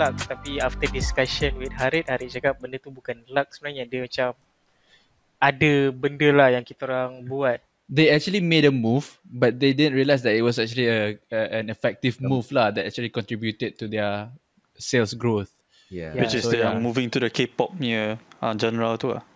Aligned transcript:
luck 0.00 0.16
tapi 0.24 0.56
after 0.64 0.88
discussion 0.88 1.52
with 1.60 1.68
Harid 1.76 2.08
Harid 2.08 2.32
cakap 2.32 2.56
benda 2.56 2.80
tu 2.80 2.88
bukan 2.88 3.20
luck 3.28 3.52
sebenarnya 3.52 3.84
dia 3.84 4.00
macam 4.08 4.32
ada 5.36 5.72
benda 5.92 6.28
lah 6.32 6.48
yang 6.56 6.64
kita 6.64 6.88
orang 6.88 7.28
buat 7.28 7.60
they 7.90 8.08
actually 8.08 8.40
made 8.40 8.64
a 8.64 8.70
move, 8.70 9.18
but 9.26 9.58
they 9.58 9.74
didn't 9.74 9.98
realize 9.98 10.22
that 10.22 10.38
it 10.38 10.46
was 10.46 10.62
actually 10.62 10.86
a, 10.86 11.18
a 11.34 11.40
an 11.58 11.66
effective 11.68 12.22
move 12.22 12.46
lah 12.54 12.70
that 12.70 12.86
actually 12.86 13.10
contributed 13.10 13.74
to 13.74 13.90
their 13.90 14.30
sales 14.78 15.12
growth. 15.12 15.50
Yeah. 15.90 16.14
Yeah. 16.14 16.22
Which 16.22 16.38
is 16.38 16.46
So, 16.46 16.54
the 16.54 16.62
yeah. 16.62 16.78
moving 16.78 17.10
to 17.10 17.18
the 17.18 17.28
K-pop 17.28 17.74
punya 17.74 18.22
uh, 18.38 18.54
genre 18.54 18.94
tu 18.94 19.10
lah. 19.10 19.26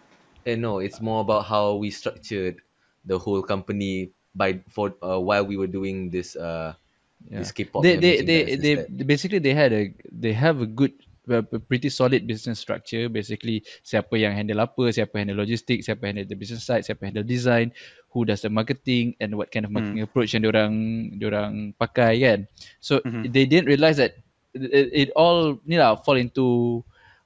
Eh 0.46 0.55
no, 0.55 0.78
it's 0.78 1.02
more 1.02 1.27
about 1.27 1.50
how 1.50 1.74
we 1.74 1.91
structured 1.91 2.62
the 3.02 3.19
whole 3.19 3.42
company 3.42 4.14
by 4.38 4.62
for 4.70 4.94
uh, 5.02 5.19
while 5.19 5.42
we 5.42 5.58
were 5.58 5.69
doing 5.69 6.14
this 6.14 6.38
uh 6.38 6.78
Yeah. 7.24 7.41
this 7.41 7.52
K-pop. 7.56 7.80
They 7.80 7.96
they 7.96 8.20
they, 8.20 8.41
they 8.60 8.73
instead. 8.84 9.06
basically 9.09 9.41
they 9.41 9.56
had 9.56 9.73
a 9.73 9.88
they 10.12 10.37
have 10.37 10.60
a 10.60 10.69
good 10.69 10.92
a 11.24 11.41
pretty 11.41 11.88
solid 11.88 12.28
business 12.28 12.60
structure 12.60 13.09
basically 13.09 13.64
siapa 13.80 14.12
yang 14.20 14.37
handle 14.37 14.60
apa 14.60 14.92
siapa 14.92 15.16
handle 15.25 15.41
logistics 15.41 15.89
siapa 15.89 16.05
handle 16.12 16.28
the 16.28 16.36
business 16.36 16.69
side 16.69 16.84
siapa 16.84 17.08
handle 17.08 17.25
design 17.25 17.72
who 18.12 18.28
does 18.28 18.45
the 18.45 18.52
marketing 18.52 19.17
and 19.25 19.33
what 19.33 19.48
kind 19.48 19.64
of 19.64 19.72
marketing 19.72 20.05
approach 20.05 20.36
yang 20.36 20.45
diorang 20.45 20.72
diorang 21.17 21.72
pakai 21.80 22.20
kan 22.20 22.39
so 22.77 23.00
Mhm. 23.08 23.33
they 23.33 23.48
didn't 23.48 23.64
realize 23.72 23.97
that 23.97 24.20
it, 24.52 24.92
it 24.92 25.08
all 25.17 25.56
ni 25.64 25.80
lah 25.80 25.97
fall 25.97 26.20
into 26.20 26.84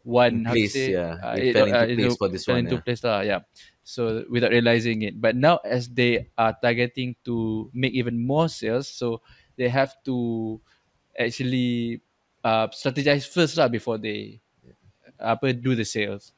In 0.09 0.15
one 0.15 0.37
place, 0.49 0.73
say, 0.73 0.95
yeah. 0.97 1.19
uh, 1.21 1.37
It 1.37 1.53
fell 1.53 1.69
into 1.69 1.77
uh, 1.77 1.97
place 1.99 2.17
for 2.17 2.29
this 2.33 2.47
fell 2.47 2.57
one, 2.57 2.65
into 2.71 2.79
yeah. 2.79 2.87
place 2.87 3.03
lah 3.03 3.21
yeah 3.27 3.41
so 3.83 4.23
without 4.31 4.55
realizing 4.55 5.03
it 5.03 5.19
but 5.19 5.35
now 5.35 5.59
as 5.67 5.91
they 5.91 6.31
are 6.39 6.55
targeting 6.63 7.19
to 7.27 7.67
make 7.75 7.93
even 7.99 8.15
more 8.17 8.47
sales 8.47 8.87
so 8.89 9.21
they 9.59 9.69
have 9.69 9.93
to 10.07 10.61
actually 11.19 12.01
uh, 12.45 12.69
strategize 12.71 13.27
first 13.27 13.59
lah 13.59 13.69
before 13.69 13.99
they 13.99 14.41
apa 15.19 15.53
do 15.53 15.75
the 15.75 15.85
sales 15.85 16.33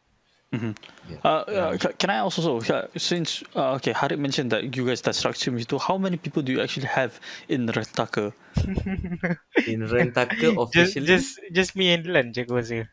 Mhm. 0.51 0.75
Yeah. 1.07 1.19
Uh, 1.23 1.29
uh, 1.47 1.79
ca- 1.79 1.95
can 1.95 2.11
I 2.11 2.19
also 2.27 2.43
so 2.43 2.59
uh, 2.75 2.89
since 2.99 3.45
uh, 3.55 3.79
okay 3.79 3.93
Harid 3.95 4.19
mentioned 4.19 4.51
that 4.51 4.75
you 4.75 4.83
guys 4.83 4.99
that 5.07 5.15
structure 5.15 5.55
itu 5.55 5.79
how 5.79 5.95
many 5.95 6.19
people 6.19 6.43
do 6.43 6.51
you 6.51 6.59
actually 6.59 6.91
have 6.91 7.23
in 7.47 7.71
Rentaka? 7.71 8.35
in 9.71 9.81
Rentaka 9.87 10.51
just 10.75 10.99
officially. 10.99 11.07
just 11.07 11.39
just 11.55 11.71
me 11.79 11.95
and 11.95 12.03
Dylan 12.03 12.35
je 12.35 12.43
aku 12.43 12.59
rasa 12.59 12.91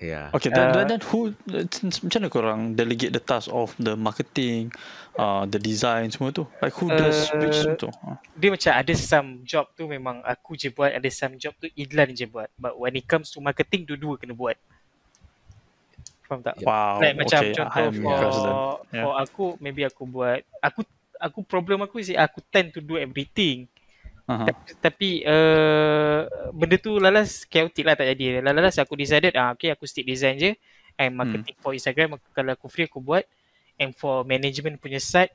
yeah. 0.00 0.30
Okay, 0.34 0.50
then, 0.50 0.72
then, 0.74 0.84
Uh, 0.84 0.88
then 0.90 1.00
who 1.06 1.18
uh, 1.54 1.64
macam 2.02 2.18
mana 2.18 2.28
korang 2.30 2.60
delegate 2.74 3.12
the 3.14 3.22
task 3.22 3.46
of 3.52 3.70
the 3.78 3.94
marketing, 3.94 4.74
uh, 5.14 5.46
the 5.46 5.58
design 5.58 6.10
semua 6.10 6.34
tu? 6.34 6.46
Like 6.58 6.74
who 6.74 6.90
does 6.90 7.30
which 7.38 7.62
Uh, 7.62 7.78
tu? 7.78 7.88
Uh, 8.02 8.18
dia 8.34 8.50
macam 8.50 8.72
ada 8.74 8.92
some 8.98 9.42
job 9.46 9.70
tu 9.74 9.86
memang 9.86 10.18
aku 10.26 10.58
je 10.58 10.70
buat 10.70 10.90
ada 10.90 11.10
some 11.10 11.38
job 11.38 11.54
tu 11.58 11.70
Idlan 11.78 12.10
je 12.12 12.26
buat 12.26 12.50
but 12.58 12.74
when 12.74 12.94
it 12.98 13.06
comes 13.06 13.30
to 13.30 13.38
marketing 13.38 13.86
dua-dua 13.86 14.18
kena 14.18 14.34
buat 14.34 14.58
faham 16.24 16.40
tak 16.40 16.56
Yeah. 16.58 16.66
Wow. 16.66 16.96
like 17.04 17.16
macam 17.20 17.40
okay, 17.44 17.52
contoh 17.52 17.76
I 17.76 17.82
am 17.84 17.94
for. 18.00 18.16
Yeah. 18.90 19.04
for 19.04 19.12
aku 19.20 19.44
maybe 19.60 19.82
aku 19.84 20.02
buat 20.08 20.40
aku 20.58 20.80
aku 21.20 21.38
problem 21.44 21.84
aku 21.84 22.00
is 22.00 22.08
aku 22.16 22.40
tend 22.48 22.72
to 22.72 22.80
do 22.80 22.96
everything 22.96 23.68
Uh-huh. 24.24 24.48
tapi, 24.48 24.62
tapi 24.80 25.10
uh, 25.28 26.24
benda 26.56 26.80
tu 26.80 26.96
lalas 26.96 27.44
chaotic 27.44 27.84
lah 27.84 27.92
tak 27.92 28.08
jadi. 28.16 28.40
Lalas 28.40 28.80
aku 28.80 28.96
decided 28.96 29.36
ah 29.36 29.52
okay 29.52 29.68
aku 29.68 29.84
stick 29.84 30.08
design 30.08 30.40
je. 30.40 30.56
And 30.96 31.18
marketing 31.18 31.58
for 31.60 31.76
Instagram 31.76 32.16
kalau 32.32 32.56
aku 32.56 32.72
free 32.72 32.88
aku 32.88 33.04
buat. 33.04 33.28
And 33.76 33.92
for 33.92 34.24
management 34.24 34.80
punya 34.80 35.02
side 35.02 35.34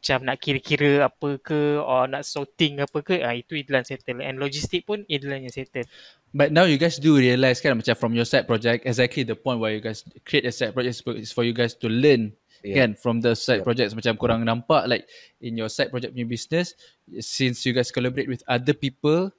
macam 0.00 0.32
nak 0.32 0.40
kira-kira 0.40 1.12
apa 1.12 1.36
ke 1.44 1.76
or 1.76 2.08
nak 2.08 2.24
sorting 2.24 2.80
apa 2.80 3.04
ke 3.04 3.20
ah 3.20 3.36
itu 3.36 3.58
Idlan 3.58 3.84
settle. 3.84 4.22
And 4.22 4.40
logistik 4.40 4.86
pun 4.86 5.04
Idlan 5.10 5.44
yang 5.44 5.52
settle. 5.52 5.90
But 6.30 6.54
now 6.54 6.64
you 6.70 6.78
guys 6.78 6.96
do 7.02 7.18
realize 7.18 7.58
kan 7.58 7.74
macam 7.74 7.98
from 7.98 8.14
your 8.14 8.24
side 8.24 8.46
project 8.46 8.86
exactly 8.86 9.26
the 9.26 9.34
point 9.34 9.58
where 9.58 9.74
you 9.74 9.82
guys 9.82 10.06
create 10.22 10.46
a 10.46 10.54
side 10.54 10.70
project 10.70 11.02
is 11.18 11.34
for 11.34 11.42
you 11.42 11.50
guys 11.50 11.74
to 11.82 11.90
learn 11.90 12.30
Yeah. 12.60 12.76
kan 12.84 12.90
from 12.92 13.24
the 13.24 13.32
side 13.32 13.62
Yep. 13.62 13.66
projects 13.66 13.92
macam 13.96 14.14
korang 14.16 14.40
nampak 14.44 14.84
like 14.84 15.08
in 15.40 15.56
your 15.56 15.72
side 15.72 15.88
project 15.88 16.12
punya 16.12 16.28
business 16.28 16.76
since 17.18 17.64
you 17.64 17.72
guys 17.72 17.88
collaborate 17.88 18.28
with 18.28 18.44
other 18.44 18.76
people 18.76 19.32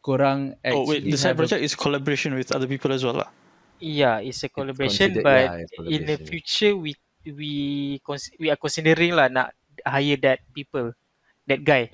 korang 0.00 0.54
Oh 0.64 0.86
wait, 0.86 1.04
the 1.04 1.18
side 1.18 1.34
have 1.34 1.36
a- 1.36 1.42
project 1.44 1.60
is 1.60 1.74
collaboration 1.74 2.32
with 2.32 2.48
other 2.54 2.64
people 2.64 2.94
as 2.94 3.02
well 3.02 3.18
lah. 3.20 3.28
Yeah, 3.76 4.24
it's 4.24 4.40
a 4.40 4.48
collaboration, 4.48 5.12
considered- 5.12 5.26
but 5.26 5.42
yeah, 5.44 5.60
it's 5.60 5.72
in 5.76 6.00
the 6.08 6.16
collaboration. 6.16 6.26
future 6.32 6.72
we 6.72 6.90
we 7.26 7.52
cons- 8.00 8.32
we 8.40 8.48
are 8.48 8.56
considering 8.56 9.12
lah 9.12 9.26
nak 9.28 9.52
hire 9.84 10.16
that 10.22 10.40
people, 10.54 10.94
that 11.44 11.60
guy 11.60 11.90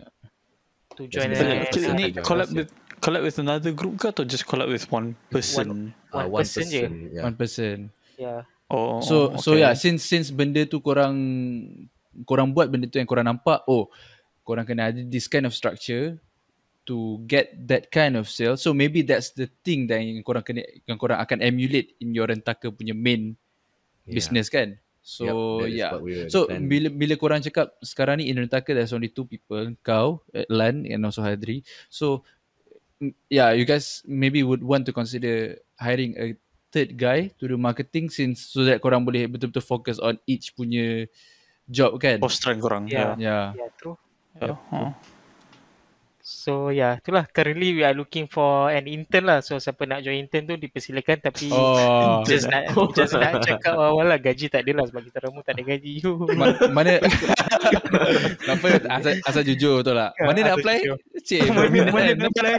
to 0.94 1.08
join 1.08 1.32
Yes, 1.32 1.40
us. 1.40 1.42
Yeah, 1.42 1.64
Okay, 1.66 1.80
yeah, 1.82 1.96
ni 1.96 2.04
yeah. 2.12 2.22
collab 2.22 2.48
with 2.52 2.70
collab 3.00 3.22
with 3.26 3.40
another 3.40 3.72
group 3.74 3.96
ke 3.98 4.12
atau 4.12 4.22
just 4.22 4.44
collab 4.46 4.68
with 4.70 4.84
one 4.92 5.16
person? 5.32 5.90
Uh, 6.12 6.28
one 6.28 6.44
person 6.46 6.64
je. 6.68 6.84
Yeah. 7.16 7.24
one 7.26 7.34
person 7.34 7.90
Yeah. 8.14 8.44
Oh, 8.72 9.04
So 9.04 9.36
so 9.36 9.52
okay. 9.52 9.68
yeah, 9.68 9.76
since 9.76 10.00
since 10.08 10.32
benda 10.32 10.64
tu 10.64 10.80
korang 10.80 11.12
korang 12.24 12.56
buat 12.56 12.72
benda 12.72 12.88
tu 12.88 12.96
yang 12.96 13.04
korang 13.08 13.28
nampak, 13.28 13.68
oh, 13.68 13.92
korang 14.42 14.64
kena 14.64 14.88
ada 14.88 15.00
this 15.04 15.28
kind 15.28 15.44
of 15.44 15.52
structure 15.52 16.16
to 16.88 17.20
get 17.28 17.52
that 17.68 17.92
kind 17.92 18.16
of 18.16 18.26
sale. 18.32 18.56
So 18.56 18.72
maybe 18.72 19.04
that's 19.04 19.36
the 19.36 19.46
thing 19.62 19.86
that 19.92 20.00
yang 20.00 20.24
korang 20.24 20.42
kena 20.42 20.64
yang 20.88 20.96
korang 20.96 21.20
akan 21.20 21.44
emulate 21.44 21.94
in 22.00 22.16
your 22.16 22.26
rentaka 22.26 22.72
punya 22.72 22.96
main 22.96 23.36
Yeah. 24.02 24.18
business 24.18 24.50
kan. 24.50 24.82
So 24.98 25.62
is 25.62 25.78
yeah. 25.78 25.94
we 25.98 26.26
So 26.26 26.50
bila 26.50 26.90
bila 26.90 27.14
korang 27.14 27.38
cakap 27.38 27.70
sekarang 27.82 28.18
ni 28.18 28.34
in 28.34 28.38
rentaka 28.38 28.74
there's 28.74 28.90
only 28.90 29.14
two 29.14 29.26
people, 29.30 29.78
kau, 29.82 30.26
eh, 30.34 30.42
Lan 30.50 30.82
and 30.90 31.06
also 31.06 31.22
Hadri. 31.22 31.62
So 31.86 32.26
yeah, 33.30 33.54
you 33.54 33.62
guys 33.62 34.02
maybe 34.06 34.42
would 34.42 34.62
want 34.62 34.86
to 34.86 34.92
consider 34.94 35.58
hiring 35.78 36.18
a 36.18 36.34
third 36.72 36.96
guy 36.96 37.28
to 37.36 37.44
do 37.44 37.60
marketing 37.60 38.08
since 38.08 38.48
so 38.48 38.64
that 38.64 38.80
korang 38.80 39.04
boleh 39.04 39.28
betul-betul 39.28 39.60
focus 39.60 40.00
on 40.00 40.16
each 40.24 40.56
punya 40.56 41.04
job 41.68 42.00
kan. 42.00 42.18
Oh, 42.24 42.32
strength 42.32 42.64
korang. 42.64 42.88
Yeah. 42.88 43.12
Yeah. 43.20 43.52
Yeah. 43.52 43.68
Yeah, 43.68 43.70
true. 43.76 43.96
yeah. 44.40 44.96
So 46.22 46.70
yeah, 46.70 47.02
itulah 47.02 47.26
currently 47.28 47.74
we 47.74 47.82
are 47.82 47.92
looking 47.92 48.30
for 48.30 48.70
an 48.70 48.86
intern 48.86 49.26
lah. 49.26 49.42
So 49.42 49.58
siapa 49.58 49.84
nak 49.90 50.06
join 50.06 50.22
intern 50.22 50.46
tu 50.46 50.54
dipersilakan 50.54 51.18
tapi 51.18 51.50
Oh. 51.50 52.22
just 52.30 52.46
nak 52.46 52.70
just 52.96 53.18
nak 53.18 53.42
cakap 53.42 53.74
awal 53.74 54.06
lah 54.06 54.22
gaji 54.22 54.46
tak 54.46 54.62
ada 54.62 54.80
lah 54.80 54.84
sebab 54.86 55.02
kita 55.02 55.28
pun 55.28 55.42
tak 55.42 55.58
ada 55.58 55.62
gaji. 55.66 55.98
Ma- 56.38 56.56
mana 56.70 57.02
Kenapa 58.42 58.66
asal, 58.86 59.12
asal 59.26 59.42
jujur 59.42 59.82
betul 59.82 59.98
tak? 59.98 60.10
Mana 60.22 60.38
nak 60.46 60.54
apply? 60.62 60.78
jujur. 60.86 60.98
Cik, 61.22 61.40
mana 61.54 61.70
kan? 61.70 62.14
nak 62.18 62.28
apply? 62.34 62.54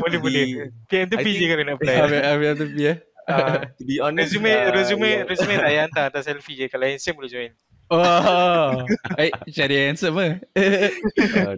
boleh 0.00 0.18
boleh. 0.20 0.42
PM 0.88 1.06
je 1.12 1.16
think- 1.20 1.50
kalau 1.52 1.64
nak 1.64 1.74
apply. 1.76 1.94
Ambil 2.00 2.20
ambil 2.24 2.50
tepi 2.56 2.82
eh. 2.88 2.96
Ah, 3.26 3.66
To 3.74 3.82
be 3.82 3.98
honest, 3.98 4.30
resume 4.30 4.54
uh, 4.54 4.70
resume 4.70 5.08
yeah. 5.10 5.26
resume 5.26 5.54
tak 5.58 5.66
payah 5.66 5.82
hantar 5.90 6.02
hantar 6.08 6.22
selfie 6.22 6.54
je 6.62 6.66
kalau 6.70 6.86
handsome 6.86 7.18
boleh 7.18 7.26
join. 7.26 7.50
Oh. 7.86 8.82
Eh, 9.14 9.30
cari 9.50 9.76
handsome 9.78 10.18
eh. 10.18 10.32
Uh, 10.58 11.54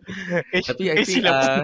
Eh, 0.57 0.61
Tapi 0.65 0.93
I 0.93 0.97
eh, 0.97 1.05
think 1.05 1.25
uh, 1.25 1.61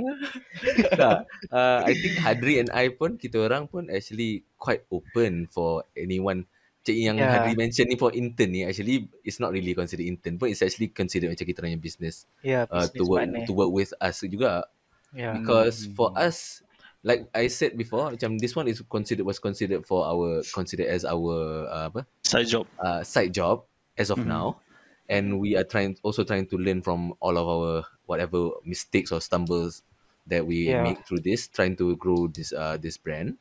tak, 0.96 1.28
uh, 1.52 1.80
I 1.84 1.92
think 1.96 2.16
Hadri 2.20 2.60
and 2.60 2.68
I 2.72 2.92
pun 2.92 3.16
kita 3.20 3.44
orang 3.44 3.68
pun 3.68 3.88
actually 3.92 4.44
quite 4.56 4.84
open 4.88 5.48
for 5.52 5.84
anyone 5.96 6.48
Cik 6.84 6.96
yang 7.00 7.18
Yeah. 7.18 7.32
Hadri 7.32 7.56
mention 7.56 7.88
ni 7.88 7.96
for 7.96 8.12
intern 8.12 8.52
ni 8.52 8.60
actually 8.68 9.08
it's 9.24 9.40
not 9.40 9.52
really 9.56 9.72
considered 9.72 10.04
intern 10.04 10.36
pun 10.36 10.52
it's 10.52 10.60
actually 10.60 10.92
considered 10.92 11.32
macam 11.32 11.46
kita 11.48 11.64
yang 11.64 11.80
business 11.80 12.28
Ya, 12.44 12.68
uh, 12.68 12.84
to 12.92 13.02
work 13.08 13.24
partner. 13.24 13.44
to 13.48 13.52
work 13.56 13.72
with 13.72 13.96
us 14.04 14.20
juga 14.20 14.68
Ya. 15.14 15.32
because 15.32 15.88
for 15.96 16.12
us 16.16 16.60
like 17.04 17.24
I 17.32 17.48
said 17.48 17.76
before 17.80 18.12
macam 18.12 18.36
this 18.40 18.52
one 18.56 18.68
is 18.68 18.84
considered 18.84 19.24
was 19.24 19.40
considered 19.40 19.84
for 19.88 20.04
our 20.04 20.44
considered 20.52 20.88
as 20.92 21.04
our 21.08 21.68
uh, 21.68 21.88
apa 21.92 22.04
Side 22.24 22.46
job. 22.48 22.66
uh, 22.80 23.02
side 23.04 23.32
job 23.34 23.64
as 23.96 24.10
of 24.10 24.20
Mhm. 24.20 24.28
now 24.28 24.60
and 25.08 25.40
we 25.40 25.56
are 25.56 25.64
trying 25.64 25.96
also 26.02 26.24
trying 26.24 26.48
to 26.48 26.56
learn 26.56 26.80
from 26.82 27.12
all 27.20 27.36
of 27.36 27.46
our 27.48 27.84
whatever 28.08 28.50
mistakes 28.64 29.12
or 29.12 29.20
stumbles 29.20 29.82
that 30.28 30.44
we 30.48 30.72
Yeah. 30.72 30.82
make 30.82 31.04
through 31.04 31.20
this 31.20 31.48
trying 31.48 31.76
to 31.76 31.96
grow 31.96 32.26
this 32.28 32.52
uh 32.52 32.76
this 32.80 32.96
brand 32.96 33.36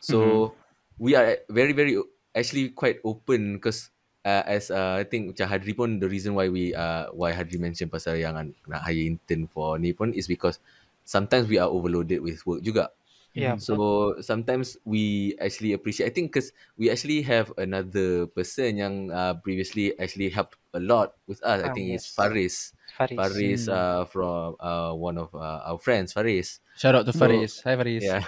so 0.00 0.52
we 0.98 1.14
are 1.14 1.38
very 1.50 1.72
very 1.72 1.96
actually 2.36 2.68
quite 2.76 3.00
open 3.02 3.56
because 3.56 3.88
uh, 4.22 4.44
as 4.44 4.68
uh, 4.68 5.00
I 5.00 5.08
think 5.08 5.32
macam 5.32 5.48
Hadri 5.48 5.72
pun 5.72 5.96
the 5.98 6.06
reason 6.06 6.36
why 6.36 6.52
we 6.52 6.76
uh 6.76 7.08
why 7.16 7.32
Hadri 7.32 7.56
mention 7.56 7.88
pasal 7.88 8.20
yang 8.20 8.36
an- 8.36 8.54
nak 8.68 8.84
hire 8.84 9.00
intern 9.08 9.48
for 9.48 9.80
ni 9.80 9.96
pun 9.96 10.12
is 10.12 10.28
because 10.28 10.60
sometimes 11.08 11.48
we 11.48 11.56
are 11.56 11.70
overloaded 11.72 12.20
with 12.20 12.44
work 12.44 12.60
juga 12.60 12.92
Yeah. 13.36 13.60
So 13.60 14.16
sometimes 14.24 14.80
we 14.88 15.36
actually 15.36 15.76
appreciate. 15.76 16.08
I 16.08 16.12
think 16.16 16.32
because 16.32 16.56
we 16.80 16.88
actually 16.88 17.20
have 17.28 17.52
another 17.60 18.32
person 18.32 18.80
yang 18.80 18.94
uh, 19.12 19.36
previously 19.44 19.92
actually 20.00 20.32
helped 20.32 20.56
a 20.72 20.80
lot 20.80 21.20
with 21.28 21.44
us. 21.44 21.60
I 21.60 21.68
Ah, 21.68 21.76
think 21.76 21.92
it's. 21.92 22.08
Faris. 22.08 22.72
Faris. 22.96 23.12
Faris 23.12 23.62
Hmm. 23.68 23.76
uh, 23.76 24.02
from 24.08 24.56
uh, 24.56 24.96
one 24.96 25.20
of 25.20 25.28
uh, 25.36 25.68
our 25.68 25.76
friends, 25.76 26.16
Faris. 26.16 26.64
Shout 26.80 26.96
out 26.96 27.04
to 27.04 27.12
So- 27.12 27.28
Faris. 27.28 27.60
Hi 27.68 27.76
Faris. 27.76 28.08
Yeah. 28.08 28.24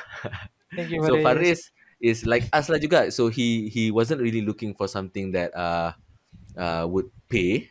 Thank 0.76 0.92
you 0.92 1.00
Faris. 1.00 1.08
so 1.08 1.24
Faris 1.24 1.60
is 2.00 2.26
like 2.26 2.46
us 2.52 2.68
lah 2.70 2.78
juga. 2.78 3.10
So 3.10 3.28
he 3.28 3.68
he 3.70 3.90
wasn't 3.90 4.20
really 4.22 4.42
looking 4.42 4.74
for 4.74 4.86
something 4.88 5.32
that 5.34 5.50
uh 5.56 5.92
uh 6.56 6.86
would 6.88 7.10
pay, 7.28 7.70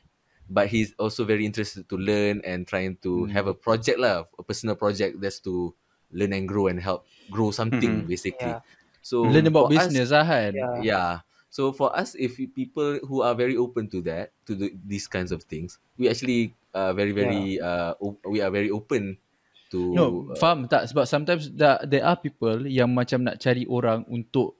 but 0.49 0.67
he's 0.69 0.93
also 0.99 1.25
very 1.25 1.45
interested 1.45 1.89
to 1.89 1.97
learn 1.97 2.41
and 2.45 2.67
trying 2.67 2.97
to 3.03 3.25
Hmm. 3.25 3.31
have 3.31 3.47
a 3.47 3.55
project 3.55 3.99
lah, 3.99 4.25
a 4.39 4.43
personal 4.43 4.75
project 4.75 5.19
that's 5.21 5.39
to 5.47 5.75
learn 6.11 6.33
and 6.33 6.47
grow 6.47 6.67
and 6.67 6.79
help 6.79 7.07
grow 7.29 7.51
something 7.51 8.05
Mhm. 8.05 8.07
basically. 8.07 8.55
Yeah. 8.55 8.61
So 9.03 9.17
Learn 9.27 9.47
about 9.47 9.69
us- 9.75 9.91
business 9.91 10.11
lah 10.13 10.23
kan. 10.27 10.53
Yeah. 10.53 10.77
yeah. 10.77 11.21
So 11.49 11.71
for 11.73 11.89
us, 11.95 12.13
if 12.19 12.37
people 12.53 12.99
who 13.07 13.23
are 13.23 13.33
very 13.33 13.55
open 13.57 13.87
to 13.95 14.01
that, 14.05 14.35
to 14.45 14.53
the, 14.53 14.75
these 14.85 15.07
kinds 15.07 15.31
of 15.31 15.43
things, 15.47 15.79
we 15.97 16.07
actually 16.11 16.53
uh, 16.75 16.93
very 16.93 17.11
very 17.15 17.57
uh, 17.59 17.95
op- 17.99 18.21
we 18.27 18.43
are 18.43 18.51
very 18.51 18.69
open 18.69 19.17
to. 19.69 19.93
No, 19.93 20.31
uh, 20.31 20.37
faham 20.37 20.65
tak? 20.67 20.87
Sebab 20.89 21.05
sometimes 21.05 21.49
da, 21.51 21.81
there 21.83 22.03
are 22.03 22.15
people 22.15 22.63
yang 22.65 22.91
macam 22.91 23.23
nak 23.25 23.39
cari 23.39 23.67
orang 23.67 24.03
untuk 24.07 24.57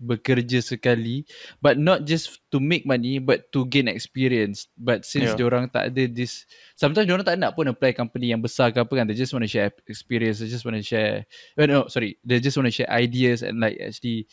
bekerja 0.00 0.64
sekali 0.64 1.28
but 1.60 1.76
not 1.76 2.08
just 2.08 2.40
to 2.48 2.56
make 2.56 2.88
money 2.88 3.20
but 3.20 3.52
to 3.52 3.68
gain 3.68 3.84
experience 3.84 4.64
but 4.80 5.04
since 5.04 5.36
Yeah. 5.36 5.44
orang 5.44 5.68
tak 5.68 5.92
ada 5.92 6.08
this 6.08 6.48
sometimes 6.72 7.04
orang 7.04 7.20
tak 7.20 7.36
nak 7.36 7.52
pun 7.52 7.68
apply 7.68 7.92
company 7.92 8.32
yang 8.32 8.40
besar 8.40 8.72
ke 8.72 8.80
apa 8.80 8.88
kan 8.96 9.04
they 9.04 9.12
just 9.12 9.36
want 9.36 9.44
to 9.44 9.52
share 9.52 9.68
experience 9.92 10.40
they 10.40 10.48
just 10.48 10.64
want 10.64 10.72
to 10.72 10.80
share 10.80 11.28
well, 11.52 11.68
no 11.68 11.84
sorry 11.92 12.16
they 12.24 12.40
just 12.40 12.56
want 12.56 12.64
to 12.64 12.72
share 12.72 12.88
ideas 12.88 13.44
and 13.44 13.60
like 13.60 13.76
actually 13.76 14.24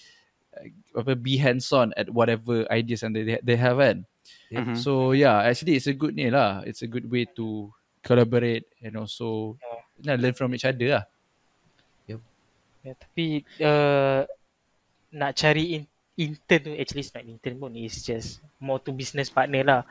uh, 0.56 1.04
apa 1.04 1.20
be 1.20 1.36
hands 1.36 1.68
on 1.76 1.92
at 2.00 2.08
whatever 2.16 2.64
ideas 2.72 3.04
and 3.04 3.12
they 3.12 3.36
they 3.44 3.60
have 3.60 3.76
kan. 3.84 4.08
Mhm. 4.56 4.80
so 4.80 5.12
yeah 5.12 5.44
actually 5.44 5.76
it's 5.76 5.92
a 5.92 5.96
good 5.96 6.16
ni 6.16 6.32
lah 6.32 6.64
it's 6.64 6.80
a 6.80 6.88
good 6.88 7.12
way 7.12 7.28
to 7.28 7.68
collaborate 8.08 8.64
and 8.80 8.96
also 8.96 9.60
yeah. 10.02 10.18
learn 10.18 10.34
from 10.34 10.54
each 10.54 10.66
other 10.68 10.90
lah 11.02 11.06
Ya, 12.88 12.96
tapi 12.96 13.44
uh, 13.60 14.24
nak 15.12 15.36
cari 15.36 15.76
in, 15.76 15.84
intern 16.16 16.62
tu 16.64 16.74
actually 16.80 17.04
it's 17.04 17.12
not 17.12 17.28
intern 17.28 17.60
pun 17.60 17.76
it's 17.76 18.00
just 18.00 18.40
more 18.64 18.80
to 18.80 18.96
business 18.96 19.28
partner 19.28 19.60
lah. 19.68 19.82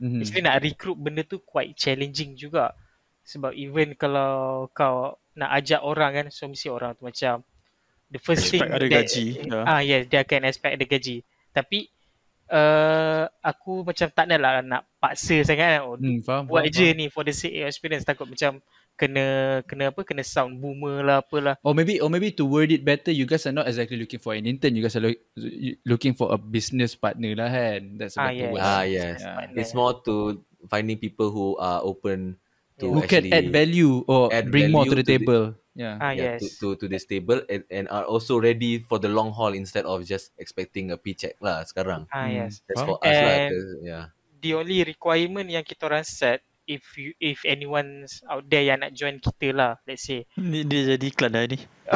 mm-hmm. 0.00 0.24
Actually 0.24 0.44
nak 0.48 0.64
recruit 0.64 0.96
benda 0.96 1.20
tu 1.20 1.36
quite 1.44 1.76
challenging 1.76 2.32
juga. 2.32 2.72
Sebab 3.28 3.52
even 3.52 3.92
kalau 3.92 4.64
kau 4.72 5.20
nak 5.36 5.52
ajak 5.52 5.84
orang 5.84 6.10
kan 6.16 6.26
so 6.32 6.48
mesti 6.48 6.72
orang 6.72 6.96
tu 6.96 7.04
macam 7.04 7.44
the 8.08 8.16
first 8.16 8.48
Expect 8.48 8.56
thing 8.56 8.72
ada 8.72 8.86
that- 8.88 8.94
gaji, 9.04 9.26
ya. 9.44 9.60
Ah 9.68 9.80
yes, 9.84 10.08
dia 10.08 10.24
akan 10.24 10.48
expect 10.48 10.74
ada 10.80 10.86
gaji. 10.88 11.16
Tapi 11.52 11.78
uh, 12.48 13.28
aku 13.44 13.84
macam 13.84 14.08
tak 14.08 14.24
nak 14.32 14.38
lah 14.40 14.52
nak 14.64 14.82
paksa 14.96 15.44
sangat 15.44 15.76
kan. 15.76 15.80
Oh, 15.84 16.00
hmm, 16.00 16.24
faham, 16.24 16.48
buat 16.48 16.64
faham, 16.64 16.72
je 16.72 16.86
faham. 16.88 16.98
ni 17.04 17.06
for 17.12 17.20
the 17.20 17.36
sake 17.36 17.60
of 17.60 17.68
experience 17.68 18.06
takut 18.06 18.24
macam 18.24 18.64
kena 18.96 19.60
kena 19.68 19.92
apa 19.92 20.00
kena 20.02 20.24
sound 20.24 20.56
boomer 20.56 21.04
lah 21.04 21.20
apalah. 21.20 21.54
Or 21.60 21.76
maybe, 21.76 22.00
or 22.00 22.08
maybe 22.08 22.32
to 22.32 22.48
word 22.48 22.72
it 22.72 22.80
better, 22.82 23.12
you 23.12 23.28
guys 23.28 23.44
are 23.44 23.52
not 23.52 23.68
exactly 23.68 24.00
looking 24.00 24.18
for 24.18 24.32
an 24.32 24.48
intern. 24.48 24.72
You 24.74 24.82
guys 24.82 24.96
are 24.96 25.04
lo- 25.04 25.22
looking 25.84 26.16
for 26.16 26.32
a 26.32 26.38
business 26.40 26.96
partner 26.96 27.36
lah 27.36 27.52
kan. 27.52 28.00
That's 28.00 28.16
a 28.16 28.24
Ah, 28.24 28.28
better 28.32 28.40
yes. 28.40 28.52
word. 28.52 28.62
Ah 28.64 28.82
yes, 28.82 29.16
Yeah. 29.20 29.52
it's 29.54 29.76
more 29.76 30.00
to 30.08 30.40
finding 30.66 30.96
people 30.96 31.28
who 31.28 31.54
are 31.60 31.84
open 31.84 32.40
to 32.80 32.88
Who 32.88 33.04
can 33.04 33.28
actually 33.28 33.32
add 33.32 33.46
value 33.52 34.02
or 34.04 34.32
add 34.32 34.48
bring 34.48 34.72
more 34.72 34.84
to 34.84 34.92
value 34.92 35.00
the 35.00 35.04
to 35.04 35.06
the- 35.06 35.12
table. 35.20 35.44
yeah. 35.76 35.94
Ah 36.00 36.12
yeah, 36.12 36.36
yes. 36.36 36.40
to, 36.40 36.48
to 36.56 36.66
to 36.80 36.84
this 36.88 37.04
table 37.04 37.40
and, 37.46 37.62
and 37.68 37.84
are 37.92 38.04
also 38.04 38.40
ready 38.40 38.80
for 38.80 38.96
the 38.96 39.12
long 39.12 39.28
haul 39.32 39.52
instead 39.52 39.84
of 39.84 40.00
just 40.04 40.32
expecting 40.40 40.88
a 40.88 40.96
paycheck 40.96 41.36
lah 41.38 41.60
sekarang. 41.64 42.08
Ah 42.08 42.24
Hmm. 42.24 42.32
yes. 42.32 42.64
That's 42.64 42.80
Faham. 42.80 42.88
for 42.90 42.98
us 43.00 43.12
lah. 43.12 43.32
And- 43.32 43.50
'cause, 43.52 43.72
Yeah. 43.84 44.04
The 44.36 44.52
only 44.52 44.84
requirement 44.84 45.48
yang 45.48 45.64
kita 45.64 45.88
orang 45.88 46.04
set 46.04 46.44
if 46.66 46.98
you 46.98 47.14
if 47.22 47.46
anyone's 47.46 48.20
out 48.26 48.44
there 48.50 48.66
yang 48.66 48.82
nak 48.82 48.92
join 48.92 49.22
kita 49.22 49.54
lah 49.54 49.78
let's 49.86 50.04
say 50.04 50.26
Ni 50.38 50.66
dia 50.66 50.94
jadi 50.94 51.06
iklan 51.06 51.30
dah 51.32 51.46
ni. 51.46 51.58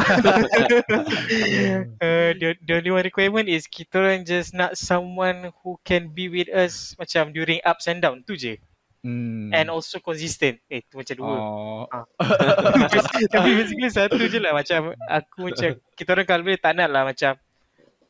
uh, 1.98 2.30
the, 2.38 2.54
the 2.62 2.72
only 2.78 2.90
one 2.94 3.02
requirement 3.02 3.50
is 3.50 3.66
kita 3.66 3.98
orang 3.98 4.22
just 4.22 4.54
nak 4.54 4.78
someone 4.78 5.50
who 5.60 5.74
can 5.82 6.06
be 6.14 6.30
with 6.30 6.46
us 6.54 6.94
macam 6.94 7.34
during 7.34 7.58
ups 7.66 7.90
and 7.90 7.98
down 8.00 8.22
tu 8.22 8.38
je 8.38 8.56
Hmm. 9.00 9.48
and 9.56 9.72
also 9.72 9.96
consistent 9.96 10.60
eh 10.68 10.84
tu 10.84 11.00
macam 11.00 11.16
dua 11.16 11.32
Oh. 11.40 11.88
tapi 13.32 13.56
basically 13.56 13.88
satu 13.88 14.20
je 14.28 14.36
lah 14.36 14.52
macam 14.52 14.92
aku 15.08 15.48
macam 15.48 15.72
kita 15.96 16.08
orang 16.12 16.28
kalau 16.28 16.44
boleh 16.44 16.60
tak 16.60 16.76
nak 16.76 16.88
lah 16.92 17.08
macam 17.08 17.32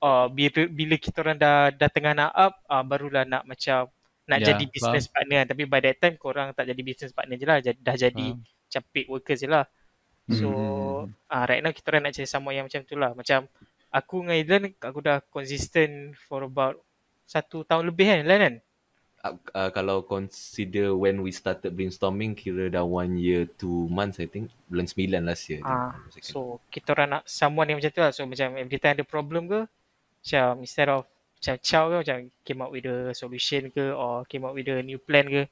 oh, 0.02 0.26
bila, 0.34 0.66
bila 0.66 0.98
kita 0.98 1.22
orang 1.22 1.38
dah, 1.38 1.70
dah 1.70 1.86
tengah 1.94 2.10
nak 2.18 2.34
up 2.34 2.58
uh, 2.66 2.82
barulah 2.82 3.22
nak 3.22 3.46
macam 3.46 3.86
nak 4.30 4.38
Ya, 4.38 4.54
jadi 4.54 4.64
business 4.64 5.10
partner 5.10 5.42
tapi 5.42 5.66
by 5.66 5.82
that 5.82 5.98
time 5.98 6.14
korang 6.14 6.54
tak 6.54 6.64
jadi 6.64 6.78
business 6.80 7.10
partner 7.10 7.34
je 7.34 7.44
lah 7.44 7.58
dah 7.60 7.96
jadi 7.98 8.26
Faham. 8.30 8.46
macam 8.46 8.82
paid 8.94 9.06
workers 9.10 9.40
je 9.42 9.50
lah 9.50 9.66
so 10.30 10.46
Hmm. 10.46 11.10
uh, 11.26 11.44
right 11.44 11.58
now 11.58 11.74
kita 11.74 11.90
orang 11.90 12.06
nak 12.06 12.14
cari 12.14 12.28
someone 12.30 12.54
yang 12.54 12.66
macam 12.70 12.86
tu 12.86 12.94
lah 12.94 13.10
macam 13.12 13.50
aku 13.90 14.22
dengan 14.22 14.38
Ilan 14.38 14.62
aku 14.78 14.98
dah 15.02 15.18
consistent 15.26 16.14
for 16.22 16.46
about 16.46 16.78
satu 17.26 17.66
tahun 17.66 17.90
lebih 17.90 18.06
kan 18.06 18.18
Ilan 18.22 18.40
kan 18.40 18.56
Uh, 19.20 19.36
uh, 19.52 19.68
kalau 19.68 20.00
consider 20.00 20.96
when 20.96 21.20
we 21.20 21.28
started 21.28 21.76
brainstorming 21.76 22.32
kira 22.32 22.72
dah 22.72 22.80
one 22.80 23.20
year 23.20 23.44
two 23.60 23.84
months 23.92 24.16
I 24.16 24.24
think 24.24 24.48
bulan 24.64 24.88
9 24.88 24.96
last 25.20 25.44
year. 25.44 25.60
Ah, 25.60 25.92
Second. 26.08 26.24
so 26.24 26.38
kita 26.72 26.96
orang 26.96 27.20
nak 27.20 27.28
someone 27.28 27.68
yang 27.68 27.76
macam 27.76 27.92
tu 27.92 28.00
lah. 28.00 28.16
So 28.16 28.24
macam 28.24 28.56
every 28.56 28.80
time 28.80 28.96
ada 28.96 29.04
problem 29.04 29.44
ke, 29.44 29.68
macam 30.24 30.64
instead 30.64 30.88
of 30.88 31.04
macam 31.40 31.56
chow 31.64 31.84
ke, 31.88 31.96
macam 32.04 32.18
came 32.44 32.60
up 32.60 32.68
with 32.68 32.84
a 32.84 33.16
solution 33.16 33.72
ke 33.72 33.96
or 33.96 34.28
came 34.28 34.44
up 34.44 34.52
with 34.52 34.68
a 34.68 34.84
new 34.84 35.00
plan 35.00 35.24
ke. 35.24 35.48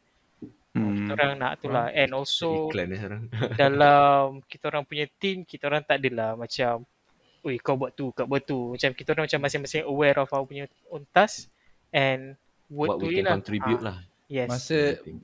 Hmm. 0.77 1.09
Kita 1.09 1.11
orang 1.17 1.33
nak 1.41 1.53
tu 1.65 1.73
lah. 1.73 1.89
And 1.97 2.13
also 2.13 2.69
dalam 3.63 4.45
kita 4.45 4.69
orang 4.69 4.85
punya 4.85 5.09
team, 5.17 5.49
kita 5.49 5.65
orang 5.73 5.81
tak 5.81 6.05
adalah 6.05 6.37
macam 6.37 6.85
Ui 7.47 7.55
kau 7.63 7.79
buat 7.79 7.95
tu, 7.95 8.11
kau 8.13 8.27
buat 8.27 8.43
tu. 8.43 8.75
Macam 8.77 8.91
kita 8.93 9.15
orang 9.15 9.31
macam 9.31 9.41
masing-masing 9.47 9.87
aware 9.87 10.19
of 10.21 10.29
our 10.35 10.45
punya 10.45 10.67
own 10.93 11.07
task 11.15 11.47
and 11.95 12.35
work 12.69 12.99
What 12.99 13.01
to 13.01 13.07
we 13.09 13.23
can 13.23 13.31
lah. 13.31 13.35
contribute 13.39 13.81
Ah, 13.81 13.87
lah. 13.89 13.97
Yes. 14.29 14.49
Masa 14.51 14.79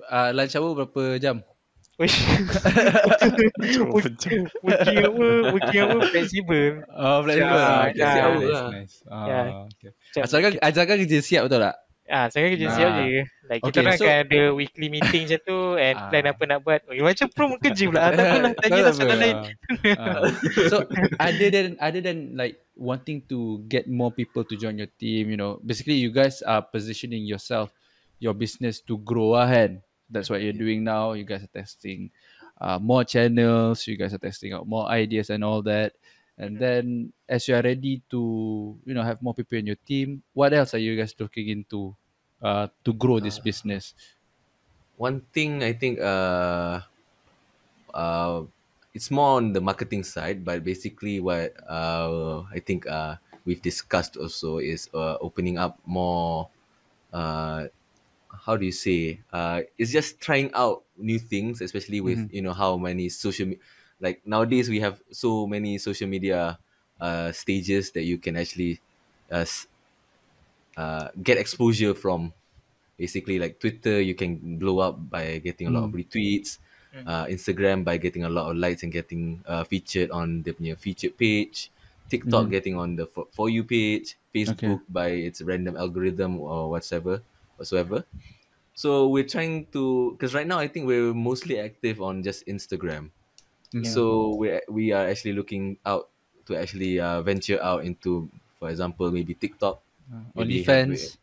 uh, 0.09 0.31
lunch 0.33 0.55
hour 0.57 0.71
berapa 0.79 1.03
jam? 1.21 1.45
Working, 1.95 2.47
working 4.65 4.99
apa, 5.07 5.27
working 5.55 5.81
apa 5.81 5.97
flexible. 6.11 6.83
Oh, 6.91 7.19
flexible. 7.23 7.55
Ah, 7.55 7.87
okay, 7.87 8.03
nice. 8.75 8.95
Ah, 9.07 9.27
Yeah. 9.27 9.47
okay. 9.71 9.91
Asalkan, 10.19 10.51
asalkan 10.59 10.97
kerja 11.07 11.19
siap 11.23 11.43
betul 11.47 11.63
tak? 11.63 11.77
Ah, 12.05 12.29
saya 12.29 12.53
kerja 12.53 12.67
Nah. 12.69 12.77
siap 12.77 12.91
je. 13.01 13.07
Like 13.49 13.61
kita 13.65 13.69
Okay, 13.71 13.81
orang 13.81 13.97
so- 13.97 14.05
akan 14.05 14.17
ada 14.29 14.41
weekly 14.53 14.89
meeting 14.93 15.23
macam 15.25 15.41
tu 15.41 15.59
and 15.79 15.97
Ah. 15.97 16.09
plan 16.13 16.25
apa 16.29 16.43
nak 16.45 16.59
buat. 16.61 16.81
Oh, 16.85 16.95
macam 17.01 17.27
promote 17.33 17.61
kerja 17.63 17.85
pula. 17.89 18.01
Tak 18.13 18.13
apalah, 18.13 18.53
tanya 18.61 18.81
lah 18.83 18.93
soalan 18.93 19.19
lain. 19.23 19.37
Ah. 19.97 20.21
so 20.69 20.77
other 21.17 21.49
than 21.49 21.67
other 21.81 22.03
than 22.05 22.37
like 22.37 22.61
wanting 22.77 23.25
to 23.25 23.39
get 23.65 23.89
more 23.89 24.11
people 24.11 24.45
to 24.45 24.53
join 24.53 24.77
your 24.77 24.91
team, 24.99 25.33
you 25.33 25.39
know, 25.39 25.57
basically 25.65 25.97
you 25.97 26.13
guys 26.13 26.43
are 26.43 26.61
positioning 26.61 27.25
yourself, 27.25 27.73
your 28.21 28.37
business 28.37 28.85
to 28.85 29.01
grow 29.01 29.33
lah 29.33 29.49
kan. 29.49 29.81
That's 30.15 30.31
what 30.31 30.41
you're 30.43 30.55
doing 30.55 30.87
now. 30.87 31.13
You 31.19 31.27
guys 31.27 31.43
are 31.43 31.51
testing 31.51 32.15
uh, 32.61 32.79
more 32.79 33.03
channels. 33.03 33.87
You 33.87 33.99
guys 33.99 34.15
are 34.15 34.23
testing 34.23 34.55
out 34.55 34.67
more 34.71 34.87
ideas 34.87 35.29
and 35.31 35.43
all 35.43 35.63
that. 35.67 35.99
And 36.39 36.59
then 36.59 37.13
as 37.29 37.47
you 37.47 37.55
are 37.55 37.63
ready 37.63 38.03
to, 38.11 38.79
you 38.87 38.95
know, 38.95 39.03
have 39.03 39.23
more 39.23 39.35
people 39.35 39.59
in 39.59 39.67
your 39.67 39.79
team, 39.87 40.23
what 40.35 40.55
else 40.55 40.75
are 40.75 40.83
you 40.83 40.97
guys 40.97 41.15
looking 41.19 41.49
into 41.49 41.95
uh, 42.43 42.69
to 42.85 42.93
grow 42.95 43.19
this 43.19 43.39
business? 43.39 43.95
One 44.97 45.23
thing 45.35 45.63
I 45.63 45.73
think 45.75 45.99
uh, 45.99 46.83
uh, 47.93 48.45
it's 48.95 49.11
more 49.11 49.37
on 49.39 49.53
the 49.53 49.61
marketing 49.61 50.05
side, 50.05 50.45
but 50.45 50.63
basically 50.65 51.21
what 51.21 51.55
uh, 51.69 52.43
I 52.51 52.61
think 52.61 52.87
uh, 52.87 53.17
we've 53.45 53.63
discussed 53.63 54.17
also 54.17 54.59
is 54.59 54.89
uh, 54.95 55.19
opening 55.21 55.59
up 55.59 55.79
more. 55.87 56.49
Uh, 57.13 57.69
how 58.45 58.57
do 58.57 58.65
you 58.67 58.73
say? 58.73 59.21
Uh, 59.33 59.63
it's 59.79 59.91
just 59.93 60.21
trying 60.21 60.53
out 60.55 60.85
new 60.97 61.19
things, 61.19 61.61
especially 61.61 62.01
with 62.01 62.25
you 62.31 62.43
know 62.43 62.53
how 62.53 62.77
many 62.77 63.09
social, 63.09 63.47
me- 63.47 63.61
like 64.01 64.27
nowadays 64.27 64.69
we 64.69 64.81
have 64.81 65.03
so 65.13 65.47
many 65.47 65.79
social 65.79 66.09
media 66.09 66.59
uh, 67.01 67.33
stages 67.33 67.93
that 67.93 68.03
you 68.05 68.19
can 68.19 68.37
actually 68.37 68.81
uh, 69.31 69.45
uh, 70.77 71.09
get 71.23 71.39
exposure 71.39 71.95
from 71.95 72.33
basically 72.99 73.39
like 73.39 73.61
Twitter, 73.61 74.01
you 74.01 74.15
can 74.15 74.59
blow 74.59 74.79
up 74.81 75.11
by 75.11 75.39
getting 75.39 75.67
a 75.69 75.71
lot 75.71 75.85
of 75.85 75.93
retweets. 75.93 76.59
Uh, 77.07 77.27
Instagram 77.27 77.85
by 77.85 77.97
getting 77.99 78.25
a 78.25 78.29
lot 78.31 78.51
of 78.51 78.57
likes 78.57 78.83
and 78.83 78.93
getting 78.93 79.43
uh, 79.47 79.65
featured 79.65 80.11
on 80.11 80.43
the 80.45 80.53
punya 80.53 80.79
featured 80.79 81.17
page. 81.19 81.73
TikTok 82.09 82.51
getting 82.51 82.77
on 82.77 82.97
the 82.97 83.07
for, 83.07 83.27
for 83.33 83.51
you 83.51 83.65
page. 83.65 84.17
Facebook 84.35 84.83
by 84.89 85.09
its 85.09 85.43
random 85.43 85.77
algorithm 85.77 86.41
or 86.41 86.71
whatsoever, 86.71 87.23
whatsoever. 87.57 88.05
So 88.75 89.07
we're 89.09 89.29
trying 89.29 89.67
to 89.71 90.13
because 90.13 90.35
right 90.35 90.47
now 90.47 90.59
I 90.59 90.67
think 90.67 90.87
we're 90.87 91.15
mostly 91.15 91.61
active 91.61 92.03
on 92.03 92.23
just 92.23 92.47
Instagram. 92.47 93.11
So 93.83 94.39
we 94.39 94.55
we 94.71 94.85
are 94.95 95.11
actually 95.11 95.35
looking 95.35 95.83
out 95.83 96.07
to 96.47 96.55
actually 96.55 97.01
uh, 97.01 97.23
venture 97.27 97.59
out 97.59 97.83
into, 97.83 98.31
for 98.63 98.71
example, 98.71 99.11
maybe 99.11 99.35
TikTok. 99.35 99.83
maybe 100.37 100.63
have 100.63 100.87
OnlyFans. 100.87 101.19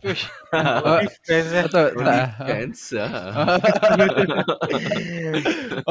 Uish, 0.00 0.24
Uh, 0.56 1.04
friends 1.28 1.52
lah. 1.52 1.68
OnlyFans. 1.92 2.80
ah. 2.96 3.60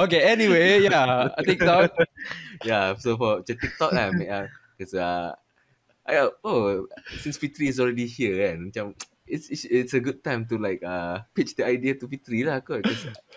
okay, 0.02 0.22
anyway, 0.26 0.82
yeah, 0.82 1.30
TikTok. 1.46 1.94
yeah, 2.66 2.98
so 2.98 3.14
for 3.14 3.46
macam 3.46 3.56
TikTok 3.62 3.92
kan, 3.94 4.18
uh, 4.18 4.50
because 4.74 4.98
uh, 4.98 5.38
I, 6.10 6.26
oh, 6.42 6.90
since 7.22 7.38
Fitri 7.38 7.70
is 7.70 7.78
already 7.78 8.10
here 8.10 8.50
kan, 8.50 8.74
macam 8.74 8.98
it's, 9.30 9.48
it's 9.54 9.64
it's 9.66 9.94
a 9.94 10.02
good 10.02 10.26
time 10.26 10.50
to 10.50 10.58
like 10.58 10.82
uh 10.82 11.22
pitch 11.38 11.54
the 11.56 11.66
idea 11.66 11.96
to 11.96 12.10
Fitri 12.10 12.44
lah 12.44 12.60
kot. 12.60 12.84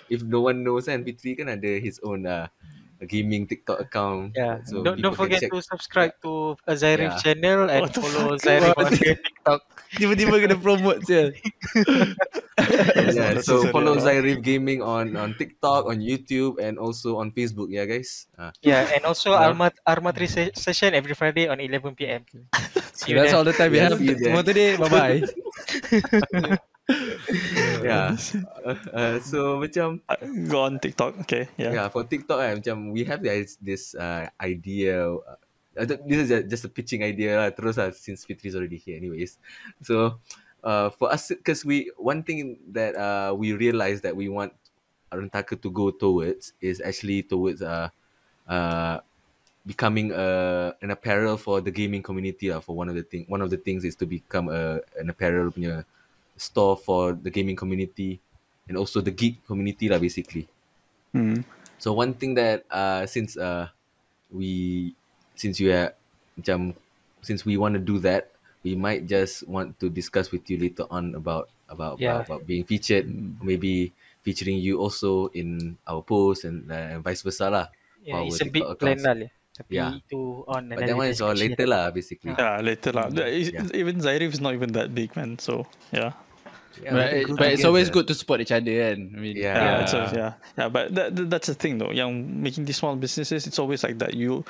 If 0.09 0.25
no 0.25 0.41
one 0.49 0.65
knows 0.65 0.89
kan, 0.89 1.05
Fitri 1.05 1.37
kan 1.37 1.53
ada 1.53 1.79
his 1.79 2.01
own 2.03 2.25
uh, 2.27 2.49
gaming 3.05 3.47
TikTok 3.47 3.81
account. 3.83 4.33
Yeah. 4.35 4.63
So 4.65 4.81
don't 4.83 4.99
don't 5.03 5.15
forget 5.17 5.43
check. 5.43 5.51
to 5.53 5.61
subscribe 5.61 6.15
to 6.23 6.55
Azarif 6.65 7.13
Yeah. 7.13 7.21
channel 7.21 7.61
and 7.69 7.83
What 7.87 7.93
the 7.95 8.03
follow? 8.03 8.35
Azarif 8.39 8.73
on 8.79 8.91
TikTok. 8.95 9.61
Tiba-tiba 9.93 10.35
kena 10.41 10.57
promote 10.57 11.05
je. 11.05 11.37
yeah, 13.13 13.41
so 13.45 13.69
follow. 13.69 13.97
Zairif 14.01 14.41
Gaming 14.41 14.81
on 14.81 15.17
on 15.21 15.37
TikTok, 15.37 15.85
on 15.85 16.01
YouTube, 16.01 16.57
and 16.63 16.79
also 16.81 17.21
on 17.21 17.29
Facebook. 17.33 17.69
Yeah, 17.69 17.85
guys. 17.85 18.27
Uh, 18.39 18.53
Yeah, 18.65 18.89
and 18.89 19.05
also 19.05 19.37
Yeah. 19.37 19.53
Alma 19.53 19.69
Arma 19.85 20.17
3 20.17 20.27
se- 20.29 20.55
session 20.57 20.95
every 20.97 21.13
Friday 21.13 21.45
on 21.49 21.61
11 21.61 21.93
p.m. 21.93 22.25
See 22.93 23.13
you 23.13 23.19
That's 23.19 23.33
all 23.33 23.45
the 23.45 23.57
time 23.57 23.73
we 23.73 23.79
have 23.81 23.97
for 23.97 24.43
today. 24.45 24.77
Bye-bye. 24.77 25.25
yeah. 27.83 28.17
Uh, 28.65 28.77
uh, 28.93 29.17
so 29.25 29.57
macam 29.57 30.01
Go 30.49 30.69
on 30.69 30.77
TikTok. 30.79 31.25
Okay. 31.25 31.49
Yeah. 31.57 31.73
yeah 31.73 31.87
for 31.89 32.05
TikTok 32.05 32.39
kan 32.39 32.53
macam 32.61 32.77
we 32.93 33.05
have 33.09 33.25
this 33.25 33.57
this 33.63 33.97
uh, 33.97 34.29
idea. 34.43 35.09
Uh, 35.09 35.39
uh, 35.79 35.87
th- 35.89 36.05
this 36.05 36.29
is 36.29 36.31
just 36.49 36.69
a 36.69 36.71
pitching 36.71 37.01
idea 37.01 37.41
lah. 37.41 37.49
Terus 37.55 37.81
lah 37.81 37.91
since 37.97 38.29
Fitri 38.29 38.53
is 38.53 38.57
already 38.57 38.77
here, 38.77 39.01
anyways. 39.01 39.41
So 39.81 40.21
uh, 40.61 40.93
for 40.93 41.09
us, 41.13 41.33
because 41.33 41.65
we 41.65 41.89
one 41.97 42.23
thing 42.23 42.61
that 42.77 42.93
uh, 42.97 43.33
we 43.33 43.57
realized 43.57 44.05
that 44.05 44.15
we 44.15 44.29
want 44.29 44.53
Rentaka 45.13 45.61
to 45.61 45.69
go 45.71 45.93
towards 45.93 46.53
is 46.61 46.81
actually 46.81 47.25
towards 47.25 47.61
uh, 47.61 47.89
uh, 48.49 49.01
becoming 49.67 50.11
a 50.11 50.75
an 50.83 50.91
apparel 50.91 51.37
for 51.39 51.61
the 51.61 51.71
gaming 51.71 52.03
community 52.03 52.51
lah. 52.51 52.61
For 52.61 52.75
one 52.75 52.89
of 52.91 52.95
the 52.99 53.07
thing, 53.07 53.27
one 53.29 53.43
of 53.43 53.51
the 53.51 53.59
things 53.59 53.85
is 53.85 53.95
to 54.03 54.07
become 54.07 54.51
a 54.51 54.83
an 54.99 55.11
apparel 55.11 55.51
punya 55.55 55.87
store 56.37 56.77
for 56.77 57.15
the 57.15 57.31
gaming 57.31 57.55
community 57.55 58.19
and 58.67 58.75
also 58.75 59.01
the 59.01 59.15
geek 59.15 59.39
community 59.47 59.87
lah 59.87 60.03
basically. 60.03 60.51
Mm. 61.15 61.45
So 61.79 61.93
one 61.93 62.15
thing 62.15 62.35
that 62.35 62.67
uh 62.71 63.07
since 63.07 63.37
uh 63.37 63.71
we 64.31 64.93
since 65.39 65.61
you 65.61 65.71
are 65.71 65.95
macam 66.39 66.75
since 67.23 67.47
we 67.47 67.55
want 67.55 67.79
to 67.79 67.83
do 67.83 68.03
that, 68.03 68.35
we 68.67 68.75
might 68.75 69.07
just 69.07 69.47
want 69.47 69.79
to 69.79 69.87
discuss 69.87 70.31
with 70.35 70.49
you 70.51 70.59
later 70.59 70.87
on 70.91 71.15
about 71.15 71.47
about 71.71 72.03
Yeah. 72.03 72.27
about, 72.27 72.27
about 72.27 72.43
being 72.47 72.65
featured, 72.67 73.07
maybe 73.43 73.93
featuring 74.23 74.59
you 74.59 74.79
also 74.79 75.31
in 75.35 75.79
our 75.87 76.03
post 76.03 76.47
and 76.47 76.71
uh, 76.71 76.99
vice 77.03 77.23
versa 77.23 77.51
lah. 77.51 77.67
Yeah, 78.03 78.27
it's 78.27 78.43
a 78.43 78.51
big 78.51 78.67
plan 78.79 78.99
lah. 79.03 79.31
Tapi 79.53 79.77
Yeah. 79.77 80.01
itu 80.01 80.49
on 80.49 80.73
But 80.73 80.89
that 80.89 80.97
one 80.97 81.13
is 81.13 81.21
all 81.21 81.37
later 81.37 81.69
lah 81.69 81.93
basically. 81.93 82.33
Yeah, 82.33 82.57
later 82.65 82.93
lah. 82.97 83.13
Mm, 83.13 83.21
Is- 83.29 83.53
yeah. 83.53 83.69
Even 83.77 84.01
Zairif 84.01 84.33
is 84.33 84.41
not 84.41 84.57
even 84.57 84.73
that 84.73 84.97
big, 84.97 85.13
man. 85.13 85.37
So 85.37 85.69
yeah. 85.93 86.17
Yeah, 86.81 86.97
but 86.97 87.09
it- 87.13 87.29
but 87.37 87.49
it's 87.53 87.69
always 87.69 87.93
good 87.93 88.09
to 88.09 88.17
support 88.17 88.41
each 88.41 88.49
other 88.51 88.73
kan. 88.73 89.13
I 89.13 89.19
mean, 89.21 89.37
Yeah. 89.37 89.57
Yeah, 89.61 89.83
it's 89.85 89.93
a, 89.93 90.03
yeah, 90.17 90.33
yeah. 90.57 90.69
But 90.73 90.97
that, 90.97 91.13
that- 91.13 91.29
that's 91.29 91.49
the 91.53 91.57
thing 91.59 91.77
though. 91.77 91.93
Young 91.93 92.41
making 92.41 92.65
these 92.65 92.81
small 92.81 92.97
businesses, 92.97 93.45
it's 93.45 93.61
always 93.61 93.85
like 93.85 94.01
that. 94.01 94.17
You, 94.17 94.41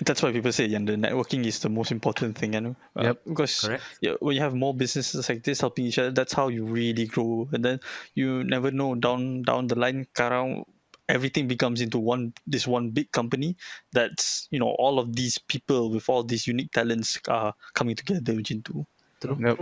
that's 0.00 0.24
why 0.24 0.32
people 0.32 0.50
say, 0.56 0.66
yeah, 0.72 0.80
the 0.80 0.96
networking 0.96 1.44
is 1.44 1.60
the 1.60 1.68
most 1.68 1.92
important 1.92 2.34
thing, 2.40 2.56
you 2.56 2.64
know. 2.64 2.74
Uh, 2.96 3.12
Yep. 3.12 3.16
Because 3.28 3.54
Correct. 3.60 3.84
yeah, 4.00 4.16
when 4.24 4.34
you 4.34 4.42
have 4.42 4.56
more 4.56 4.72
businesses 4.72 5.20
like 5.28 5.44
this 5.44 5.60
helping 5.60 5.84
each 5.84 6.00
other, 6.00 6.10
that's 6.16 6.32
how 6.32 6.48
you 6.48 6.64
really 6.64 7.04
grow. 7.04 7.44
And 7.52 7.60
then 7.60 7.76
you 8.16 8.40
never 8.42 8.72
know 8.72 8.96
down 8.96 9.44
down 9.44 9.68
the 9.68 9.76
line, 9.76 10.08
karang, 10.16 10.64
everything 11.08 11.46
becomes 11.46 11.80
into 11.80 11.98
one 11.98 12.32
this 12.46 12.66
one 12.66 12.90
big 12.90 13.12
company. 13.12 13.56
That's 13.92 14.48
you 14.50 14.58
know 14.58 14.74
all 14.78 14.98
of 14.98 15.16
these 15.16 15.38
people 15.38 15.90
with 15.90 16.08
all 16.08 16.22
these 16.22 16.46
unique 16.46 16.72
talents 16.72 17.18
are 17.28 17.54
coming 17.74 17.96
together 17.96 18.32
into. 18.32 18.86
Yep. 19.24 19.58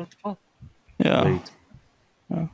Yeah. 0.98 1.22
Very 1.22 1.40
Yeah. 2.32 2.46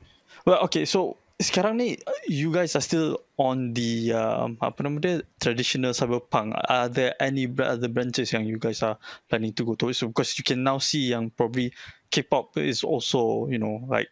Well, 0.44 0.58
okay. 0.66 0.84
So 0.84 1.16
sekarang 1.38 1.78
ni 1.78 1.94
you 2.26 2.50
guys 2.50 2.74
are 2.74 2.82
still 2.82 3.22
on 3.38 3.70
the 3.70 4.10
um, 4.10 4.58
apa 4.58 4.82
nama 4.82 4.98
dia 4.98 5.14
traditional 5.38 5.94
cyberpunk. 5.94 6.50
Are 6.66 6.90
there 6.90 7.14
any 7.22 7.46
other 7.46 7.86
branches 7.86 8.34
yang 8.34 8.42
you 8.42 8.58
guys 8.58 8.82
are 8.82 8.98
planning 9.30 9.54
to 9.54 9.62
go 9.62 9.78
towards? 9.78 10.02
So, 10.02 10.10
because 10.10 10.34
you 10.34 10.42
can 10.42 10.66
now 10.66 10.82
see 10.82 11.14
yang 11.14 11.30
probably 11.30 11.70
K-pop 12.10 12.58
is 12.58 12.82
also 12.82 13.46
you 13.46 13.62
know 13.62 13.86
like 13.86 14.10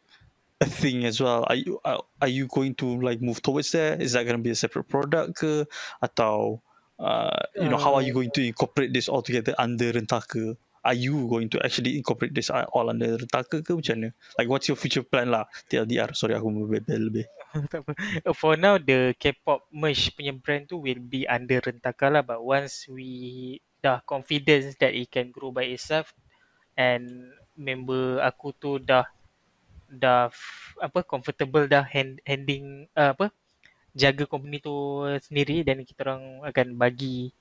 a 0.60 0.66
thing 0.66 1.04
as 1.04 1.20
well. 1.20 1.44
Are 1.48 1.56
you 1.56 1.80
are, 1.84 2.02
are 2.20 2.28
you 2.28 2.46
going 2.46 2.74
to 2.80 3.00
like 3.00 3.20
move 3.20 3.42
towards 3.42 3.72
there? 3.72 4.00
Is 4.00 4.12
that 4.12 4.24
going 4.24 4.36
to 4.36 4.42
be 4.42 4.50
a 4.50 4.58
separate 4.58 4.88
product 4.88 5.36
ke 5.36 5.68
atau 6.00 6.60
uh, 6.96 7.42
you 7.56 7.68
know 7.68 7.80
how 7.80 7.94
are 7.94 8.04
you 8.04 8.12
going 8.12 8.32
to 8.32 8.42
incorporate 8.44 8.92
this 8.92 9.08
all 9.08 9.20
together 9.20 9.54
under 9.58 9.92
Rentaka? 9.92 10.56
Are 10.86 10.94
you 10.94 11.26
going 11.26 11.50
to 11.50 11.58
actually 11.66 11.98
incorporate 11.98 12.30
this 12.32 12.48
all 12.48 12.88
under 12.88 13.18
Rentaka 13.18 13.58
ke 13.58 13.74
macam 13.74 13.94
mana? 13.98 14.10
Like 14.38 14.48
what's 14.48 14.70
your 14.70 14.78
future 14.78 15.02
plan 15.02 15.34
lah? 15.34 15.50
TLDR. 15.66 16.14
Sorry 16.14 16.38
aku 16.38 16.46
berbebel 16.46 17.10
lebih. 17.10 17.26
For 18.40 18.54
now, 18.54 18.78
the 18.78 19.16
K-pop 19.18 19.66
merch 19.74 20.14
punya 20.14 20.30
brand 20.30 20.70
tu 20.70 20.78
will 20.78 21.02
be 21.02 21.26
under 21.26 21.58
Rentaka 21.58 22.06
lah. 22.06 22.22
But 22.22 22.38
once 22.38 22.86
we 22.86 23.58
dah 23.82 23.98
confidence 24.06 24.78
that 24.78 24.94
it 24.94 25.10
can 25.10 25.34
grow 25.34 25.50
by 25.50 25.66
itself 25.68 26.14
and 26.78 27.34
member 27.58 28.20
aku 28.22 28.52
tu 28.54 28.78
dah 28.78 29.08
dah 29.86 30.28
apa 30.82 31.00
comfortable 31.06 31.64
dah 31.70 31.86
hand, 31.86 32.18
handing 32.26 32.90
uh, 32.98 33.14
apa 33.14 33.30
jaga 33.96 34.28
company 34.28 34.60
tu 34.60 35.02
sendiri 35.24 35.64
dan 35.64 35.80
kita 35.86 36.04
orang 36.04 36.44
akan 36.44 36.66
bagi 36.76 37.32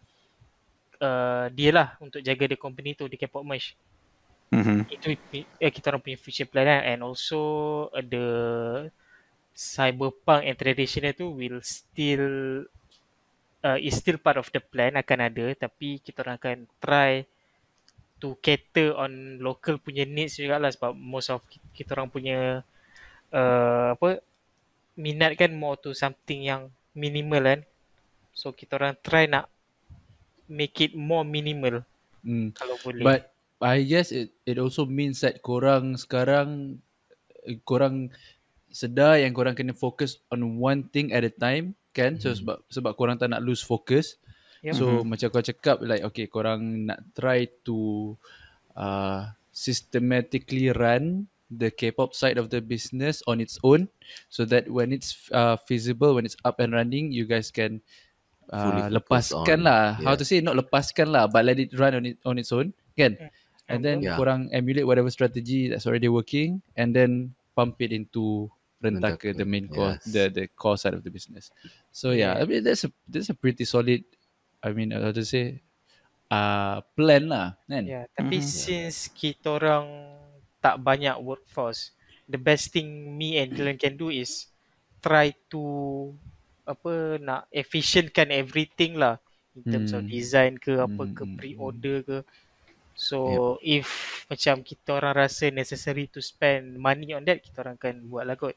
uh, 1.04 1.52
dia 1.52 1.72
lah 1.74 1.88
untuk 2.00 2.24
jaga 2.24 2.48
the 2.48 2.58
company 2.58 2.96
tu 2.96 3.10
di 3.10 3.20
K-pop 3.20 3.44
merch 3.44 3.76
Mm-hmm. 4.54 4.80
itu 4.94 5.08
eh, 5.58 5.74
kita 5.74 5.90
orang 5.90 6.00
punya 6.06 6.22
future 6.22 6.46
plan 6.46 6.70
lah 6.70 6.82
and 6.86 7.02
also 7.02 7.42
uh, 7.92 8.00
the 8.00 8.28
cyberpunk 9.52 10.46
and 10.46 10.56
traditional 10.56 11.12
tu 11.18 11.34
will 11.34 11.60
still 11.66 12.62
uh, 13.66 13.80
is 13.82 13.98
still 13.98 14.22
part 14.22 14.38
of 14.38 14.48
the 14.54 14.62
plan 14.62 14.94
akan 14.96 15.28
ada. 15.28 15.52
Tapi 15.58 15.98
kita 16.00 16.22
orang 16.22 16.38
akan 16.38 16.58
try 16.78 17.26
to 18.20 18.40
cater 18.40 18.96
on 18.96 19.38
local 19.44 19.76
punya 19.78 20.08
needs 20.08 20.40
juga 20.40 20.56
lah 20.58 20.72
sebab 20.72 20.96
most 20.96 21.30
of 21.30 21.44
ki- 21.52 21.62
kita 21.76 22.00
orang 22.00 22.10
punya 22.10 22.64
uh, 23.36 23.94
apa 23.94 24.24
minat 24.96 25.36
kan 25.36 25.52
more 25.52 25.76
to 25.76 25.92
something 25.92 26.48
yang 26.48 26.72
minimal 26.96 27.44
kan. 27.44 27.62
So 28.32 28.56
kita 28.56 28.80
orang 28.80 28.96
try 29.04 29.28
nak 29.28 29.52
make 30.48 30.80
it 30.80 30.96
more 30.96 31.28
minimal. 31.28 31.84
Mm. 32.26 32.56
kalau 32.56 32.80
boleh. 32.82 33.04
But 33.04 33.22
I 33.62 33.84
guess 33.84 34.12
it 34.12 34.36
it 34.48 34.58
also 34.58 34.88
means 34.88 35.22
that 35.22 35.44
korang 35.44 35.96
sekarang 36.00 36.80
korang 37.68 38.12
sedar 38.74 39.22
yang 39.22 39.32
korang 39.32 39.56
kena 39.56 39.72
fokus 39.72 40.20
on 40.28 40.60
one 40.60 40.88
thing 40.90 41.12
at 41.12 41.24
a 41.24 41.32
time 41.32 41.76
kan? 41.96 42.20
So 42.20 42.32
sebab 42.32 42.64
sebab 42.72 42.92
korang 42.96 43.20
tak 43.20 43.32
nak 43.32 43.44
lose 43.44 43.64
focus 43.64 44.20
Yep. 44.66 44.74
so 44.74 45.06
macam 45.06 45.30
kau 45.30 45.46
cakap 45.46 45.78
like 45.86 46.02
okay 46.02 46.26
korang 46.26 46.90
nak 46.90 47.06
try 47.14 47.46
to 47.62 48.18
uh, 48.74 49.30
systematically 49.54 50.74
run 50.74 51.30
the 51.54 51.70
K-pop 51.70 52.18
side 52.18 52.42
of 52.42 52.50
the 52.50 52.58
business 52.58 53.22
on 53.30 53.38
its 53.38 53.62
own 53.62 53.86
so 54.28 54.42
that 54.50 54.66
when 54.66 54.90
it's 54.90 55.30
uh, 55.30 55.56
feasible 55.70 56.18
when 56.18 56.26
it's 56.26 56.36
up 56.42 56.58
and 56.58 56.74
running 56.74 57.14
you 57.14 57.30
guys 57.30 57.54
can 57.54 57.78
uh, 58.50 58.90
lepaskan 58.90 59.62
on- 59.62 59.70
lah 59.70 59.84
how 60.02 60.14
yeah. 60.14 60.20
to 60.20 60.26
say 60.26 60.42
not 60.42 60.58
lepaskan 60.58 61.14
lah 61.14 61.30
but 61.30 61.46
let 61.46 61.62
it 61.62 61.70
run 61.78 61.94
on 61.94 62.04
it 62.10 62.18
on 62.26 62.42
its 62.42 62.50
own 62.50 62.74
kan 62.98 63.14
and 63.70 63.86
then 63.86 64.02
Yeah. 64.02 64.18
korang 64.18 64.50
emulate 64.50 64.86
whatever 64.86 65.10
strategy 65.14 65.70
that's 65.70 65.86
already 65.86 66.10
working 66.10 66.62
and 66.74 66.94
then 66.94 67.34
pump 67.54 67.78
it 67.82 67.94
into 67.94 68.50
Rentaka, 68.82 69.34
Rentaka, 69.34 69.38
the 69.38 69.48
main 69.48 69.66
core 69.66 69.98
yes. 69.98 70.06
the 70.06 70.24
the 70.30 70.46
core 70.54 70.78
side 70.78 70.94
of 70.94 71.02
the 71.02 71.10
business 71.10 71.50
so 71.90 72.14
yeah, 72.14 72.38
I 72.38 72.46
mean 72.46 72.62
that's 72.62 72.86
a 72.86 72.92
that's 73.10 73.30
a 73.34 73.38
pretty 73.38 73.66
solid 73.66 74.06
I 74.66 74.70
mean 74.78 74.92
how 74.92 75.12
to 75.14 75.24
say 75.24 75.62
uh 76.32 76.82
plan 76.98 77.24
lah 77.34 77.48
kan 77.70 77.86
Ya, 77.86 78.10
tapi 78.18 78.42
Mhm. 78.42 78.42
since 78.42 79.06
kita 79.14 79.62
orang 79.62 79.86
tak 80.58 80.82
banyak 80.82 81.14
workforce, 81.22 81.94
the 82.26 82.40
best 82.42 82.74
thing 82.74 83.14
me 83.14 83.38
and 83.38 83.54
Dylan 83.54 83.78
can 83.78 83.94
do 83.94 84.10
is 84.10 84.50
try 85.06 85.30
to 85.54 85.62
apa 86.66 87.22
nak 87.22 87.42
efficientkan 87.54 88.34
everything 88.34 88.98
lah 88.98 89.22
in 89.54 89.62
terms 89.70 89.94
of 89.94 90.02
Hmm. 90.02 90.10
design 90.10 90.58
ke 90.58 90.82
apa 90.82 91.04
Hmm, 91.04 91.14
ke 91.14 91.24
hmm, 91.24 91.38
pre-order 91.38 91.98
ke. 92.02 92.18
So 92.98 93.20
if 93.62 93.88
macam 94.32 94.66
kita 94.66 94.90
orang 95.00 95.16
rasa 95.28 95.46
necessary 95.54 96.10
to 96.16 96.20
spend 96.24 96.78
money 96.82 97.14
on 97.18 97.24
that, 97.30 97.40
kita 97.46 97.62
orang 97.66 97.78
akan 97.78 97.96
buat 98.10 98.26
lah 98.30 98.38
kot. 98.40 98.56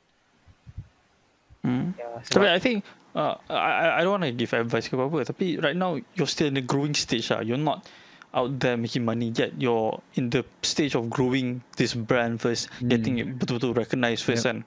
Mm. 1.66 1.94
Ya, 1.98 2.06
Tapi 2.30 2.46
I 2.46 2.58
think 2.62 2.86
uh, 3.18 3.34
I 3.50 3.54
I- 3.56 3.94
I 3.98 4.00
don't 4.06 4.14
want 4.20 4.26
to 4.26 4.32
give 4.32 4.54
advice 4.54 4.86
ke 4.86 4.94
apa 4.94 5.26
tapi 5.26 5.58
right 5.58 5.74
now 5.74 5.98
you're 6.14 6.30
still 6.30 6.46
in 6.46 6.54
the 6.54 6.62
growing 6.64 6.94
stage 6.94 7.28
lah. 7.34 7.42
You're 7.42 7.58
not 7.60 7.82
out 8.30 8.52
there 8.60 8.76
making 8.76 9.02
money 9.08 9.32
yet. 9.34 9.56
You're 9.58 9.98
in 10.14 10.30
the 10.30 10.44
stage 10.62 10.94
of 10.94 11.08
growing 11.10 11.64
this 11.80 11.96
brand 11.96 12.38
first, 12.44 12.68
getting 12.84 13.18
it 13.18 13.40
betul-betul 13.40 13.74
recognized 13.74 14.22
first 14.22 14.44
Yep. 14.46 14.52
and 14.52 14.58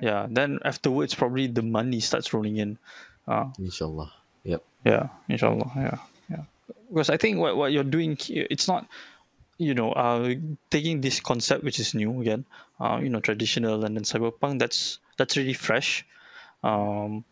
yeah, 0.00 0.24
then 0.30 0.62
afterwards 0.64 1.12
probably 1.12 1.50
the 1.50 1.60
money 1.66 1.98
starts 2.00 2.30
rolling 2.32 2.56
in. 2.56 2.78
Uh, 3.26 3.50
Inshallah. 3.58 4.10
Yep. 4.46 4.62
yeah, 4.86 5.06
inshallah. 5.30 5.70
Yeah, 5.78 5.98
yeah. 6.30 6.44
Because 6.90 7.10
I 7.10 7.18
think 7.18 7.38
what 7.38 7.54
what 7.58 7.70
you're 7.74 7.86
doing 7.86 8.16
here, 8.18 8.46
it's 8.50 8.66
not, 8.66 8.86
you 9.58 9.74
know, 9.74 9.92
uh, 9.94 10.34
taking 10.70 11.02
this 11.02 11.18
concept 11.22 11.62
which 11.62 11.78
is 11.78 11.94
new 11.94 12.18
again, 12.22 12.46
uh, 12.82 12.98
you 13.02 13.10
know, 13.10 13.20
traditional 13.22 13.84
and 13.86 13.94
then 13.98 14.02
cyberpunk. 14.02 14.58
That's 14.58 14.98
that's 15.18 15.36
really 15.36 15.54
fresh. 15.54 16.02
Um, 16.62 17.24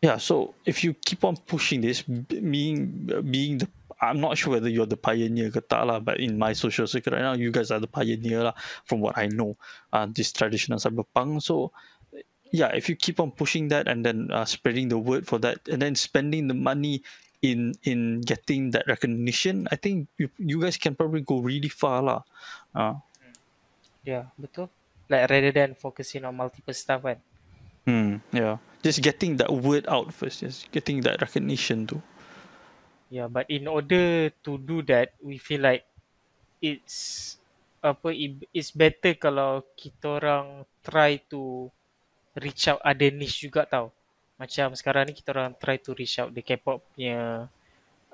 Yeah, 0.00 0.16
so 0.16 0.56
if 0.64 0.80
you 0.80 0.96
keep 0.96 1.28
on 1.28 1.36
pushing 1.44 1.84
this, 1.84 2.00
being 2.00 3.04
being 3.28 3.60
the 3.60 3.68
I'm 4.00 4.16
not 4.16 4.40
sure 4.40 4.56
whether 4.56 4.72
you're 4.72 4.88
the 4.88 4.96
pioneer 4.96 5.52
ke 5.52 5.60
tak 5.60 5.84
lah, 5.84 6.00
but 6.00 6.16
in 6.16 6.40
my 6.40 6.56
social 6.56 6.88
circle 6.88 7.12
right 7.12 7.20
now, 7.20 7.36
you 7.36 7.52
guys 7.52 7.68
are 7.68 7.76
the 7.76 7.86
pioneer 7.86 8.48
lah, 8.48 8.56
from 8.88 9.04
what 9.04 9.20
I 9.20 9.28
know, 9.28 9.60
uh, 9.92 10.08
this 10.08 10.32
traditional 10.32 10.80
cyberpunk. 10.80 11.44
So, 11.44 11.68
yeah, 12.48 12.72
if 12.72 12.88
you 12.88 12.96
keep 12.96 13.20
on 13.20 13.28
pushing 13.36 13.68
that 13.76 13.92
and 13.92 14.00
then 14.00 14.32
uh, 14.32 14.48
spreading 14.48 14.88
the 14.88 14.96
word 14.96 15.28
for 15.28 15.36
that, 15.44 15.60
and 15.68 15.84
then 15.84 15.92
spending 16.00 16.48
the 16.48 16.56
money 16.56 17.04
in 17.44 17.76
in 17.84 18.24
getting 18.24 18.72
that 18.72 18.88
recognition, 18.88 19.68
I 19.68 19.76
think 19.76 20.08
you 20.16 20.32
you 20.40 20.64
guys 20.64 20.80
can 20.80 20.96
probably 20.96 21.20
go 21.20 21.44
really 21.44 21.68
far 21.68 22.00
lah. 22.00 22.24
Uh, 22.72 23.04
Yeah, 24.00 24.32
betul. 24.40 24.72
Like 25.12 25.28
rather 25.28 25.52
than 25.52 25.76
focusing 25.76 26.24
on 26.24 26.40
multiple 26.40 26.72
stuff 26.72 27.04
kan. 27.04 27.20
Hmm, 27.86 28.16
yeah, 28.32 28.58
just 28.82 29.02
getting 29.02 29.36
that 29.38 29.52
word 29.52 29.86
out 29.88 30.12
first, 30.12 30.40
just 30.40 30.70
getting 30.72 31.00
that 31.02 31.20
recognition 31.20 31.86
too. 31.86 32.02
Yeah, 33.10 33.26
but 33.26 33.50
in 33.50 33.66
order 33.66 34.30
to 34.30 34.52
do 34.58 34.82
that, 34.86 35.18
we 35.18 35.38
feel 35.42 35.66
like 35.66 35.82
it's 36.62 36.98
apa 37.82 38.12
it- 38.14 38.46
it's 38.54 38.72
better 38.74 39.16
kalau 39.18 39.64
kita 39.74 40.20
orang 40.22 40.64
try 40.84 41.18
to 41.32 41.70
reach 42.38 42.68
out 42.70 42.80
other 42.84 43.10
niche 43.14 43.46
juga 43.48 43.66
tau. 43.68 43.92
Macam 44.40 44.74
sekarang 44.78 45.10
ni 45.10 45.14
kita 45.18 45.32
orang 45.36 45.54
try 45.58 45.76
to 45.80 45.92
reach 45.96 46.18
out 46.22 46.32
the 46.34 46.42
K-pop 46.44 46.84
punya 46.94 47.48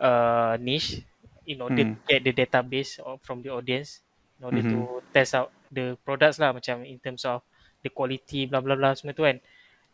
uh, 0.01 0.55
niche 0.61 1.05
in 1.47 1.63
order 1.63 1.85
Hmm. 1.85 1.93
to 1.93 1.99
get 2.09 2.21
the 2.27 2.33
database 2.35 2.99
from 3.23 3.43
the 3.45 3.51
audience 3.53 4.03
in 4.39 4.47
order 4.49 4.63
Mhm. 4.63 4.67
to 4.67 5.01
test 5.15 5.35
out 5.39 5.53
the 5.73 5.97
products 6.07 6.39
lah 6.43 6.53
macam 6.55 6.83
in 6.87 6.99
terms 7.01 7.25
of 7.29 7.43
the 7.85 7.91
quality 7.93 8.47
blah 8.51 8.61
blah 8.65 8.77
blah 8.79 8.93
semua 8.99 9.15
tu 9.17 9.25
kan. 9.27 9.39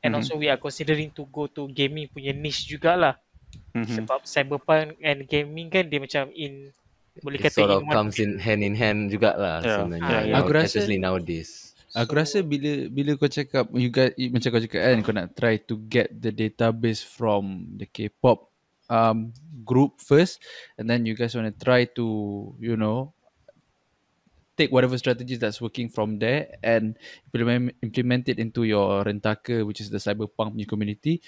And 0.03 0.13
Mhm. 0.13 0.19
also 0.19 0.35
we 0.35 0.51
are 0.51 0.59
considering 0.59 1.15
to 1.15 1.23
go 1.31 1.47
to 1.47 1.71
gaming 1.71 2.11
punya 2.11 2.35
niche 2.35 2.67
jugalah. 2.67 3.17
Mhm. 3.73 4.03
Sebab 4.03 4.27
cyberpunk 4.27 4.99
and 5.01 5.25
gaming 5.25 5.71
kan 5.71 5.87
dia 5.87 6.03
macam 6.03 6.29
in 6.35 6.75
boleh 7.23 7.39
It 7.39 7.45
kata 7.49 7.57
sort 7.63 7.71
in 7.71 7.77
of 7.77 7.83
one 7.87 7.95
comes 7.95 8.17
in 8.19 8.41
hand 8.41 8.61
in 8.65 8.75
hand 8.75 9.13
jugalah 9.13 9.61
Yeah. 9.63 9.77
sebenarnya. 9.79 10.09
Ah, 10.11 10.21
yeah. 10.25 10.35
know, 10.35 10.39
Aku 10.43 10.51
rasa- 10.53 10.67
especially 10.81 10.99
nowadays. 10.99 11.51
Aku 11.93 12.13
rasa 12.17 12.41
bila 12.41 12.89
bila 12.89 13.21
kau 13.21 13.29
cakap 13.29 13.69
you 13.77 13.93
guys 13.93 14.17
macam 14.17 14.49
kau 14.49 14.63
cakap 14.65 14.81
kan 14.81 14.99
kau 15.05 15.13
nak 15.13 15.29
try 15.37 15.61
to 15.61 15.77
get 15.93 16.09
the 16.09 16.33
database 16.33 17.05
from 17.05 17.69
the 17.77 17.85
K-pop 17.85 18.49
um 18.89 19.29
group 19.61 20.01
first 20.01 20.41
and 20.81 20.89
then 20.89 21.05
you 21.05 21.13
guys 21.13 21.37
want 21.37 21.47
to 21.47 21.55
try 21.55 21.85
to 21.85 22.05
you 22.59 22.81
know 22.81 23.13
take 24.57 24.71
whatever 24.71 24.99
strategies 24.99 25.39
that's 25.39 25.61
working 25.61 25.89
from 25.89 26.19
there 26.19 26.49
and 26.63 26.99
implement 27.33 27.73
implement 27.83 28.29
it 28.29 28.39
into 28.39 28.65
your 28.65 29.03
rentaka 29.05 29.65
which 29.65 29.81
is 29.81 29.89
the 29.91 29.99
cyberpunk 29.99 30.53
punya 30.55 30.69
community 30.69 31.21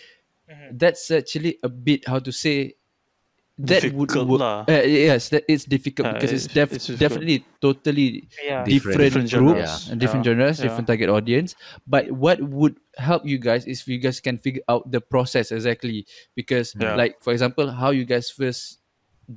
Mhm. 0.45 0.77
that's 0.77 1.09
actually 1.11 1.57
a 1.65 1.69
bit 1.73 2.05
how 2.07 2.19
to 2.21 2.29
say 2.31 2.77
that 3.57 3.87
would 3.95 4.11
Difficult 4.11 4.27
work. 4.29 4.41
lah. 4.43 4.59
Uh, 4.67 4.83
yes, 4.83 5.31
that 5.31 5.47
it's 5.47 5.63
difficult 5.63 6.11
Uh, 6.11 6.19
because 6.19 6.35
it's, 6.35 6.51
it's- 6.51 6.59
def- 6.59 6.75
it's 6.75 6.91
definitely 6.99 7.47
totally 7.63 8.27
Yeah. 8.43 8.67
different, 8.67 8.99
Different 8.99 9.31
groups 9.31 9.63
genres. 9.63 9.89
and 9.89 9.97
different 10.03 10.27
Yeah. 10.27 10.35
genres, 10.35 10.59
Yeah. 10.59 10.65
different 10.67 10.87
target 10.91 11.07
audience. 11.09 11.55
But 11.87 12.11
what 12.11 12.43
would 12.43 12.83
help 12.99 13.23
you 13.23 13.39
guys 13.39 13.63
is 13.71 13.81
if 13.81 13.89
you 13.89 14.03
guys 14.03 14.19
can 14.19 14.43
figure 14.43 14.67
out 14.69 14.91
the 14.91 14.99
process 15.01 15.55
exactly. 15.55 16.03
Because, 16.35 16.75
Yeah. 16.75 16.99
like 16.99 17.23
for 17.23 17.31
example, 17.31 17.71
how 17.71 17.95
you 17.95 18.03
guys 18.05 18.27
first 18.27 18.83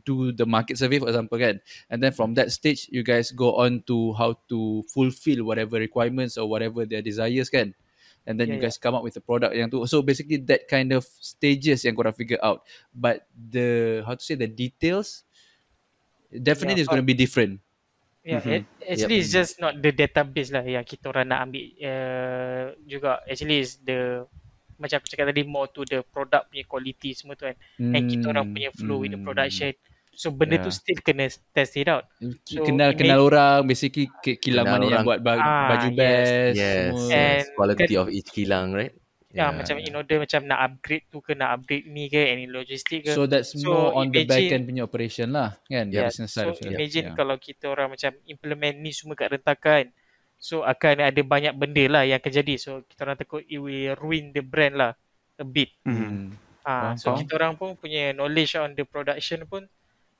do 0.05 0.31
the 0.31 0.45
market 0.45 0.77
survey, 0.77 0.99
for 0.99 1.07
example, 1.07 1.39
kan, 1.39 1.59
and 1.89 2.03
then 2.03 2.11
from 2.11 2.33
that 2.35 2.51
stage, 2.51 2.87
you 2.91 3.03
guys 3.03 3.31
go 3.31 3.55
on 3.55 3.83
to 3.87 4.13
how 4.15 4.35
to 4.51 4.83
fulfill 4.91 5.43
whatever 5.47 5.79
requirements 5.79 6.37
or 6.37 6.47
whatever 6.49 6.85
their 6.85 7.01
desires, 7.01 7.49
kan. 7.49 7.73
And 8.27 8.35
then 8.35 8.51
you 8.51 8.59
Yeah, 8.59 8.67
yeah. 8.67 8.67
guys 8.67 8.75
come 8.75 8.91
up 8.91 9.07
with 9.07 9.15
a 9.15 9.23
product 9.23 9.55
yang 9.55 9.71
tu. 9.71 9.87
So 9.87 10.03
basically 10.03 10.43
that 10.51 10.67
kind 10.67 10.91
of 10.91 11.07
stages 11.07 11.87
yang 11.87 11.95
korang 11.95 12.11
figure 12.11 12.43
out. 12.43 12.67
But 12.91 13.23
the 13.31 14.03
how 14.03 14.19
to 14.19 14.23
say 14.23 14.35
the 14.35 14.51
details 14.51 15.23
definitely 16.35 16.83
is 16.83 16.91
Yeah, 16.91 16.99
going 16.99 17.03
to 17.03 17.07
be 17.07 17.15
different. 17.15 17.63
Yeah, 18.27 18.43
Mhm. 18.43 18.67
mm-hmm. 18.67 18.91
actually 18.91 19.17
it's 19.23 19.31
just 19.31 19.63
not 19.63 19.79
the 19.79 19.95
database 19.95 20.51
lah 20.51 20.59
yang 20.59 20.83
kita 20.83 21.07
orang 21.07 21.31
nak 21.31 21.47
ambil 21.47 21.63
uh, 21.79 22.65
juga. 22.83 23.23
Actually 23.23 23.63
is 23.63 23.79
the 23.87 24.27
macam 24.77 24.97
aku 24.97 25.07
cakap 25.07 25.25
tadi 25.27 25.43
more 25.43 25.67
to 25.67 25.81
the 25.83 26.01
product 26.01 26.49
punya 26.49 26.63
quality 26.63 27.11
semua 27.11 27.33
tu 27.33 27.45
kan. 27.45 27.57
And 27.77 28.03
kita 28.05 28.25
orang 28.27 28.45
punya 28.49 28.69
flow 28.71 29.01
in 29.01 29.13
the 29.13 29.19
Hmm. 29.19 29.27
production. 29.27 29.73
So 30.13 30.29
benda 30.29 30.57
tu 30.57 30.69
Yeah. 30.69 30.73
still 30.73 30.99
kena 30.99 31.25
test 31.51 31.77
it 31.77 31.85
out. 31.85 32.09
So, 32.43 32.63
kenal 32.63 32.89
imagine- 32.89 32.97
kenal 32.97 33.19
orang 33.21 33.61
basically 33.63 34.09
ki- 34.17 34.41
kilang 34.41 34.65
mana 34.65 34.85
yang 34.87 35.05
buat 35.05 35.21
Ah, 35.21 35.69
baju 35.69 35.87
yes. 35.87 35.93
best 35.93 36.29
Yes, 36.55 36.73
semua. 36.89 37.01
And 37.03 37.37
yes. 37.37 37.45
Quality 37.53 37.85
kan- 37.87 37.99
of 37.99 38.07
each 38.09 38.29
kilang, 38.31 38.67
right? 38.71 38.93
Yeah. 39.27 39.53
macam 39.53 39.77
in 39.77 39.93
order 39.93 40.17
macam 40.17 40.49
nak 40.49 40.59
upgrade 40.65 41.05
tu 41.13 41.21
ke 41.21 41.37
nak 41.37 41.53
upgrade 41.53 41.85
ni 41.85 42.09
ke 42.09 42.17
any 42.17 42.49
logistik 42.49 43.05
ke. 43.05 43.13
so 43.13 43.29
that's 43.29 43.53
So, 43.53 43.69
more 43.69 43.93
on 43.93 44.09
the 44.09 44.25
back 44.25 44.41
imagine- 44.41 44.53
end 44.55 44.63
punya 44.65 44.81
operation 44.81 45.29
lah 45.29 45.53
kan 45.61 45.93
Yeah, 45.93 46.09
business 46.09 46.33
side 46.33 46.57
so 46.57 46.65
imagine 46.65 47.11
yeah. 47.11 47.13
kalau 47.13 47.37
kita 47.37 47.69
orang 47.69 47.93
macam 47.93 48.17
implement 48.25 48.75
ni 48.81 48.89
semua 48.89 49.13
kat 49.13 49.37
rentakan. 49.37 49.93
So 50.37 50.61
akan 50.61 51.01
ada 51.01 51.21
banyak 51.25 51.57
benda 51.57 51.83
lah 51.89 52.03
yang 52.05 52.21
akan 52.21 52.31
jadi. 52.31 52.55
So 52.61 52.85
kita 52.85 53.09
orang 53.09 53.17
takut 53.17 53.41
it 53.45 53.57
will 53.57 53.97
ruin 53.97 54.31
the 54.31 54.45
brand 54.45 54.77
lah 54.77 54.93
a 55.37 55.45
bit. 55.45 55.73
Hmm. 55.85 56.37
Ha, 56.67 56.93
Faham, 56.93 56.99
so 56.99 57.05
faham. 57.09 57.17
kita 57.23 57.31
orang 57.39 57.53
pun 57.57 57.69
punya 57.79 58.11
knowledge 58.13 58.53
on 58.59 58.75
the 58.75 58.83
production 58.83 59.47
pun 59.47 59.65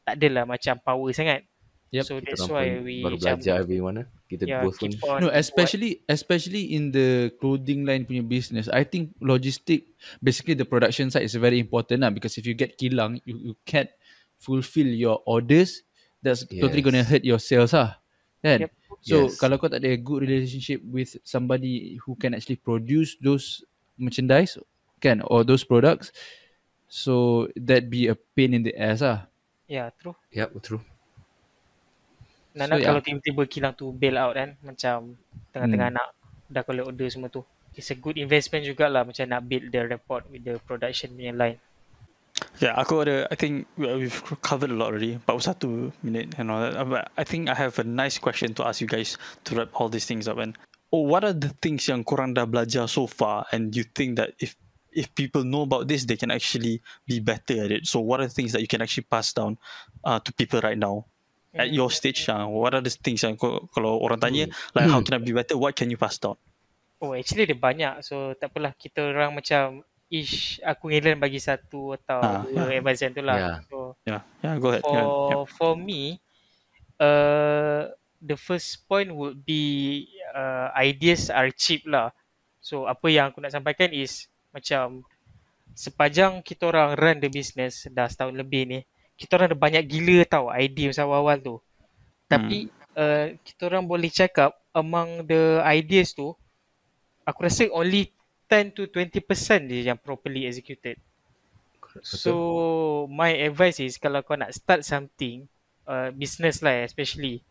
tak 0.08 0.16
adalah 0.16 0.48
macam 0.48 0.80
power 0.80 1.12
sangat. 1.12 1.44
Yep, 1.88 2.04
so 2.04 2.14
Kita 2.20 2.36
that's 2.36 2.44
orang 2.44 2.52
why 2.52 2.68
we 2.84 2.96
baru 3.00 3.16
macam 3.16 3.36
belajar 3.40 3.56
every 3.64 3.80
mana. 3.80 4.04
Kita 4.28 4.44
yeah, 4.44 4.60
both 4.60 4.76
pun. 4.76 4.92
No, 5.24 5.32
buat. 5.32 5.40
especially 5.40 6.04
especially 6.12 6.76
in 6.76 6.92
the 6.92 7.32
clothing 7.40 7.88
line 7.88 8.04
punya 8.04 8.24
business, 8.24 8.68
I 8.68 8.84
think 8.84 9.16
logistic, 9.24 9.88
basically 10.20 10.56
the 10.60 10.68
production 10.68 11.08
side 11.08 11.24
is 11.24 11.36
very 11.40 11.64
important 11.64 12.04
lah 12.04 12.12
because 12.12 12.36
if 12.36 12.44
you 12.44 12.52
get 12.52 12.76
kilang, 12.76 13.24
you, 13.24 13.52
you 13.52 13.54
can't 13.64 13.88
fulfill 14.36 14.88
your 14.88 15.24
orders, 15.24 15.88
that's 16.20 16.44
totally 16.44 16.84
Yes. 16.84 16.88
gonna 16.92 17.06
hurt 17.08 17.24
your 17.24 17.40
sales 17.40 17.72
lah, 17.72 18.04
kan? 18.48 18.60
Yep. 18.66 18.72
So 19.04 19.18
Yes. 19.28 19.38
kalau 19.38 19.60
kau 19.62 19.70
tak 19.70 19.84
ada 19.84 19.94
a 19.94 20.00
good 20.00 20.26
relationship 20.26 20.82
with 20.84 21.20
somebody 21.22 22.00
who 22.04 22.18
can 22.18 22.34
actually 22.34 22.58
produce 22.58 23.14
those 23.20 23.62
merchandise, 23.96 24.58
kan, 25.00 25.22
or 25.28 25.46
those 25.46 25.62
products, 25.62 26.10
so 26.90 27.46
that 27.54 27.92
be 27.92 28.08
a 28.10 28.16
pain 28.36 28.56
in 28.58 28.64
the 28.66 28.74
ass 28.74 29.04
lah. 29.06 29.30
Yeah, 29.68 29.92
true. 30.00 30.16
Yep, 30.32 30.50
true. 30.64 30.84
Nana 32.58 32.74
So, 32.74 32.82
yeah. 32.82 32.88
kalau 32.90 33.02
tiba-tiba 33.06 33.44
kilang 33.46 33.74
tu 33.78 33.94
bail 33.94 34.18
out 34.18 34.34
kan 34.34 34.58
macam 34.66 35.14
tengah-tengah 35.54 35.90
Hmm. 35.94 35.98
nak 36.02 36.08
dah 36.50 36.64
collect 36.66 36.88
order 36.90 37.08
semua 37.12 37.30
tu. 37.30 37.46
It's 37.78 37.94
a 37.94 37.98
good 38.00 38.18
investment 38.18 38.66
jugalah 38.66 39.06
macam 39.06 39.30
nak 39.30 39.46
build 39.46 39.70
the 39.70 39.82
rapport 39.86 40.26
with 40.34 40.42
the 40.42 40.58
production 40.66 41.14
punya 41.14 41.36
line. 41.36 41.62
Yeah, 42.58 42.74
aku 42.74 43.06
ada. 43.06 43.30
I 43.30 43.38
think 43.38 43.70
we- 43.78 44.06
we've 44.06 44.20
covered 44.42 44.74
a 44.74 44.78
lot 44.78 44.90
already. 44.90 45.22
About 45.22 45.46
satu 45.46 45.94
minute 46.02 46.34
and 46.42 46.50
all 46.50 46.62
that. 46.62 46.74
Uh, 46.74 46.90
But 46.90 47.14
I 47.14 47.24
think 47.24 47.54
I 47.54 47.56
have 47.58 47.78
a 47.78 47.86
nice 47.86 48.18
question 48.18 48.58
to 48.58 48.66
ask 48.66 48.82
you 48.82 48.90
guys 48.90 49.14
to 49.46 49.54
wrap 49.54 49.70
all 49.78 49.94
these 49.94 50.10
things 50.10 50.26
up. 50.26 50.42
And 50.42 50.58
oh, 50.90 51.06
what 51.06 51.22
are 51.22 51.38
the 51.38 51.54
things 51.62 51.86
yang 51.86 52.02
korang 52.02 52.34
dah 52.34 52.50
belajar 52.50 52.90
so 52.90 53.06
far, 53.06 53.46
and 53.54 53.78
you 53.78 53.86
think 53.86 54.18
that 54.18 54.34
if 54.42 54.58
if 54.90 55.14
people 55.14 55.46
know 55.46 55.62
about 55.62 55.86
this, 55.86 56.10
they 56.10 56.18
can 56.18 56.34
actually 56.34 56.82
be 57.06 57.22
better 57.22 57.62
at 57.62 57.70
it. 57.70 57.86
So, 57.86 58.02
what 58.02 58.18
are 58.18 58.26
the 58.26 58.34
things 58.34 58.58
that 58.58 58.66
you 58.66 58.70
can 58.72 58.82
actually 58.82 59.06
pass 59.06 59.30
down 59.30 59.62
uh, 60.02 60.18
to 60.18 60.34
people 60.34 60.58
right 60.66 60.80
now 60.80 61.06
at 61.54 61.70
your 61.70 61.94
stage? 61.94 62.26
Uh, 62.26 62.50
what 62.50 62.74
are 62.74 62.82
the 62.82 62.90
things 62.90 63.22
yang 63.22 63.38
kalau 63.38 64.02
orang 64.02 64.18
tanya, 64.18 64.50
like 64.74 64.90
how 64.90 65.06
can 65.06 65.14
I 65.14 65.22
be 65.22 65.38
better? 65.38 65.54
What 65.54 65.78
can 65.78 65.94
you 65.94 66.00
pass 66.02 66.18
down? 66.18 66.42
Oh 66.98 67.14
actually 67.14 67.46
dia 67.46 67.54
banyak 67.54 68.02
so 68.02 68.34
tak 68.42 68.50
apalah 68.50 68.74
kita 68.74 69.14
orang 69.14 69.38
macam 69.38 69.86
ish 70.08 70.64
aku 70.64 70.88
ngilan 70.88 71.20
bagi 71.20 71.40
satu 71.40 71.96
atau 72.00 72.20
Ah, 72.24 72.42
dua 72.48 72.72
advice 72.72 73.04
yang 73.04 73.14
tu 73.14 73.24
lah. 73.24 73.38
Yeah. 73.38 73.58
So 73.68 73.78
Yeah, 74.08 74.22
yeah, 74.40 74.56
go 74.56 74.72
ahead. 74.72 74.84
for 74.84 74.94
Yeah, 74.96 75.06
yeah. 75.06 75.46
for 75.52 75.74
me 75.76 76.02
uh 76.98 77.92
the 78.18 78.38
first 78.40 78.88
point 78.90 79.14
would 79.14 79.46
be 79.46 80.08
uh, 80.34 80.74
ideas 80.74 81.30
are 81.30 81.52
cheap 81.54 81.86
lah. 81.86 82.10
So 82.64 82.90
apa 82.90 83.08
yang 83.12 83.30
aku 83.32 83.44
nak 83.44 83.54
sampaikan 83.54 83.94
is 83.94 84.26
macam 84.50 85.06
sepanjang 85.78 86.42
kita 86.42 86.74
orang 86.74 86.98
run 86.98 87.18
the 87.22 87.30
business 87.30 87.86
dah 87.94 88.10
setahun 88.10 88.34
lebih 88.34 88.66
ni, 88.66 88.80
kita 89.14 89.38
orang 89.38 89.54
ada 89.54 89.60
banyak 89.60 89.84
gila 89.86 90.26
tau 90.26 90.50
idea 90.50 90.90
masa 90.90 91.06
awal-awal 91.06 91.38
tu. 91.38 91.56
Tapi 92.26 92.74
uh, 92.98 93.38
kita 93.46 93.70
orang 93.70 93.86
boleh 93.86 94.10
cakap 94.10 94.58
among 94.74 95.30
the 95.30 95.62
ideas 95.64 96.18
tu 96.18 96.34
aku 97.22 97.40
rasa 97.46 97.70
only 97.70 98.10
10 98.48 98.76
to 98.76 98.88
20% 98.88 99.68
je 99.68 99.88
yang 99.88 100.00
properly 100.00 100.48
executed. 100.48 100.96
So 102.04 103.08
my 103.10 103.34
advice 103.34 103.82
is 103.82 103.98
kalau 103.98 104.22
kau 104.22 104.38
nak 104.38 104.54
start 104.54 104.86
something 104.86 105.50
uh, 105.88 106.14
business 106.14 106.62
lah 106.62 106.86
especially 106.86 107.42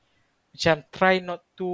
macam 0.54 0.86
try 0.88 1.18
not 1.20 1.42
to 1.58 1.68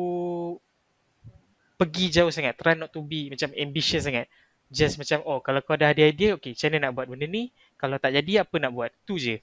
pergi 1.78 2.10
jauh 2.10 2.30
sangat. 2.30 2.58
Try 2.58 2.74
not 2.78 2.90
to 2.94 3.02
be 3.02 3.30
macam 3.30 3.50
ambitious 3.54 4.06
sangat. 4.06 4.26
Just 4.72 4.96
macam 4.96 5.20
oh 5.28 5.38
kalau 5.44 5.60
kau 5.62 5.76
dah 5.76 5.92
ada 5.92 6.02
idea 6.02 6.34
okay 6.34 6.56
macam 6.56 6.68
mana 6.72 6.78
nak 6.88 6.92
buat 6.96 7.06
benda 7.10 7.26
ni? 7.28 7.52
Kalau 7.76 7.96
tak 7.98 8.14
jadi 8.14 8.46
apa 8.46 8.56
nak 8.58 8.72
buat? 8.72 8.90
Tu 9.04 9.14
je. 9.18 9.36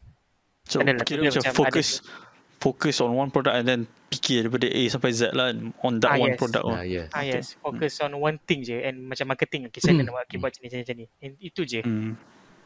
So, 0.68 0.84
Adalah, 0.84 1.02
kira 1.02 1.24
dia 1.26 1.32
macam 1.34 1.44
macam 1.50 1.56
fokus 1.56 1.90
focus 2.60 3.00
on 3.00 3.12
one 3.12 3.32
product 3.32 3.56
and 3.56 3.66
then 3.66 3.82
fikir 4.10 4.44
daripada 4.44 4.68
A 4.68 4.82
sampai 4.90 5.12
Z 5.14 5.32
lah 5.32 5.54
on 5.80 6.02
that 6.02 6.14
Ah, 6.14 6.20
one 6.20 6.34
yes. 6.34 6.40
product. 6.40 6.66
Ah, 6.66 6.82
Oh. 6.82 6.84
yes. 6.84 7.08
Ah 7.14 7.24
yes, 7.24 7.46
focus 7.56 7.94
on 8.02 8.12
one 8.16 8.38
thing 8.38 8.62
je 8.62 8.76
and 8.76 9.00
macam 9.02 9.26
marketing. 9.28 9.70
Okay, 9.70 9.80
saya 9.80 9.96
Hmm. 9.96 10.02
kena 10.04 10.12
buat, 10.12 10.26
okay, 10.26 10.38
buat 10.38 10.52
macam 10.52 10.66
ni, 10.66 10.82
macam 10.82 10.96
ni. 10.98 11.06
And 11.22 11.34
itu 11.40 11.62
je. 11.64 11.82
Hmm. 11.82 12.14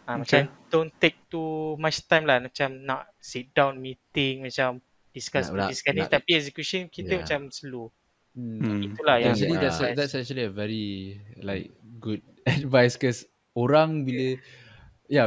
Ah, 0.03 0.19
Okay. 0.19 0.43
Macam 0.43 0.67
don't 0.67 0.91
take 0.97 1.15
too 1.27 1.77
much 1.77 2.03
time 2.03 2.25
lah. 2.25 2.39
Macam 2.39 2.73
nak 2.75 3.08
sit 3.19 3.51
down 3.51 3.77
meeting, 3.77 4.43
macam 4.43 4.82
discuss 5.12 5.47
Nak- 5.47 5.56
nak- 5.56 5.69
this 5.69 5.79
kan 5.79 5.93
ni. 5.93 6.01
nak- 6.03 6.12
Tapi 6.12 6.29
execution 6.34 6.82
kita 6.88 7.13
Yeah. 7.13 7.19
macam 7.23 7.39
slow. 7.49 7.88
Hmm. 8.34 8.82
Itulah 8.82 9.21
yang 9.21 9.38
Actually, 9.38 9.62
that's 9.62 9.77
advice. 9.77 9.95
that's 9.95 10.15
actually 10.17 10.43
a 10.43 10.49
very 10.49 11.21
like 11.39 11.69
good 12.01 12.19
advice 12.49 12.97
because 12.97 13.29
orang 13.53 14.03
bila 14.03 14.34
yeah 14.34 14.62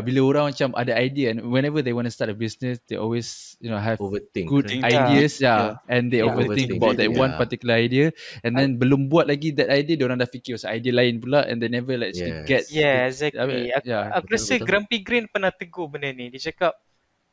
bila 0.02 0.20
orang 0.26 0.44
macam 0.50 0.74
ada 0.74 0.98
idea 0.98 1.30
and 1.30 1.46
whenever 1.46 1.78
they 1.78 1.94
want 1.94 2.10
to 2.10 2.14
start 2.14 2.26
a 2.26 2.34
business, 2.34 2.82
they 2.90 2.98
always 2.98 3.54
you 3.62 3.70
know 3.70 3.78
have 3.78 4.02
Overthink. 4.02 4.46
good 4.50 4.66
Think. 4.66 4.82
ideas, 4.82 5.38
Yeah. 5.38 5.78
yeah, 5.78 5.86
and 5.86 6.10
they 6.10 6.18
Yeah, 6.18 6.34
overthink 6.34 6.74
overthink 6.74 6.78
about 6.82 6.98
that 6.98 7.10
one 7.14 7.30
yeah. 7.30 7.38
particular 7.38 7.74
idea, 7.78 8.06
and 8.42 8.58
then 8.58 8.78
belum 8.82 9.06
buat 9.06 9.30
lagi 9.30 9.54
that 9.54 9.70
idea, 9.70 9.94
orang 10.02 10.18
dah 10.18 10.26
fikir 10.26 10.58
pasal 10.58 10.74
idea 10.74 10.90
lain 10.90 11.22
pula, 11.22 11.46
and 11.46 11.62
they 11.62 11.70
never 11.70 11.94
like 11.94 12.10
actually 12.14 12.34
Yes. 12.34 12.46
get. 12.46 12.66
Yeah, 12.70 13.06
I 13.06 13.10
exactly. 13.10 13.46
mean, 13.46 13.64
Aku, 13.78 13.86
yeah, 13.86 14.02
aku 14.10 14.26
betul, 14.26 14.34
rasa 14.34 14.52
betul. 14.58 14.66
Grumpy 14.66 14.98
Green 15.06 15.26
pernah 15.30 15.52
tegur 15.54 15.86
benda 15.86 16.10
ni. 16.10 16.30
Dia 16.34 16.50
cakap 16.50 16.72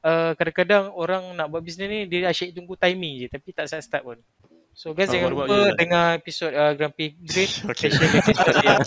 uh, 0.06 0.32
kadang-kadang 0.38 0.84
orang 0.94 1.24
nak 1.34 1.48
buat 1.50 1.62
bisnes 1.64 1.88
ni 1.90 2.00
dia 2.06 2.30
asyik 2.30 2.54
tunggu 2.54 2.76
timing 2.78 3.26
je 3.26 3.28
tapi 3.32 3.50
tak 3.56 3.66
start 3.72 4.04
pun. 4.04 4.20
So 4.74 4.98
guys 4.98 5.06
Oh, 5.10 5.14
jangan 5.14 5.30
lupa 5.32 5.46
you, 5.46 5.54
Lan? 5.70 5.78
dengar 5.78 6.06
episod 6.18 6.50
uh, 6.50 6.74
Grumpy 6.74 7.14
Green 7.22 7.46
Okay. 7.72 7.94
special 7.94 8.10
episode 8.10 8.58
yang 8.66 8.82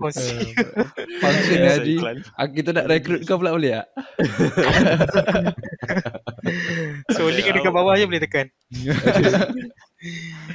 kongsi. 0.00 0.56
Function 1.22 1.58
Yes, 1.60 1.76
Haji. 1.84 1.94
Ah, 2.32 2.48
Kita 2.48 2.70
nak 2.72 2.88
rekrut 2.88 3.20
kau 3.28 3.36
pula 3.36 3.52
boleh 3.52 3.76
tak? 3.76 3.86
so 7.12 7.28
link 7.28 7.44
dekat 7.44 7.72
bawah 7.72 7.92
je 7.94 8.08
boleh 8.08 8.22
tekan. 8.24 8.46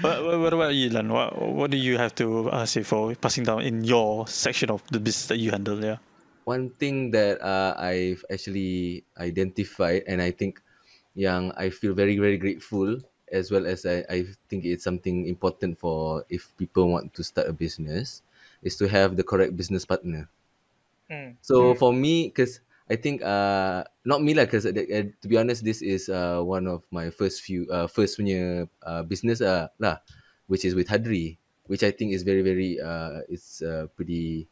What, 0.02 0.18
what, 0.26 0.36
what 0.42 0.54
about 0.58 0.74
you, 0.76 0.90
Lan? 0.90 1.08
What, 1.08 1.32
what 1.38 1.70
do 1.72 1.78
you 1.78 1.96
have 2.02 2.12
to 2.20 2.50
uh, 2.50 2.66
say 2.66 2.82
for 2.84 3.14
passing 3.16 3.46
down 3.46 3.62
in 3.62 3.86
your 3.86 4.26
section 4.28 4.74
of 4.74 4.82
the 4.92 5.00
business 5.00 5.30
that 5.32 5.38
you 5.40 5.54
handle? 5.54 5.78
Yeah. 5.80 6.02
One 6.44 6.74
thing 6.76 7.12
that 7.12 7.40
uh, 7.46 7.78
I've 7.78 8.26
actually 8.28 9.06
identified 9.16 10.04
and 10.10 10.18
I 10.20 10.32
think 10.32 10.60
yang 11.14 11.54
I 11.58 11.70
feel 11.70 11.94
very 11.94 12.18
very 12.18 12.38
grateful 12.38 13.00
as 13.32 13.52
well 13.52 13.68
as 13.68 13.86
I, 13.86 14.04
I 14.10 14.26
think 14.50 14.66
it's 14.66 14.84
something 14.84 15.28
important 15.28 15.80
for 15.80 16.24
if 16.30 16.56
people 16.58 16.90
want 16.90 17.14
to 17.16 17.24
start 17.24 17.48
a 17.48 17.54
business 17.54 18.22
is 18.64 18.76
to 18.78 18.88
have 18.88 19.16
the 19.16 19.24
correct 19.24 19.56
business 19.56 19.86
partner. 19.86 20.30
Hmm. 21.10 21.40
So 21.42 21.76
for 21.76 21.94
me, 21.94 22.28
because 22.28 22.60
I 22.90 22.96
think 22.96 23.24
uh 23.24 23.84
not 24.08 24.24
me 24.24 24.34
lah, 24.34 24.48
because 24.48 24.66
uh, 24.66 24.72
uh, 24.72 25.08
to 25.12 25.28
be 25.28 25.36
honest, 25.36 25.64
this 25.64 25.82
is 25.84 26.08
uh 26.08 26.40
one 26.40 26.68
of 26.68 26.84
my 26.92 27.12
first 27.12 27.44
few 27.44 27.68
uh 27.68 27.88
first 27.88 28.16
punya 28.20 28.68
uh 28.84 29.04
business 29.04 29.44
uh, 29.44 29.68
lah, 29.80 30.00
which 30.48 30.64
is 30.64 30.76
with 30.76 30.88
Hadri, 30.88 31.36
which 31.68 31.84
I 31.84 31.92
think 31.92 32.16
is 32.16 32.24
very 32.24 32.42
very 32.44 32.80
uh 32.80 33.28
it's 33.28 33.60
uh 33.60 33.92
pretty 33.96 34.48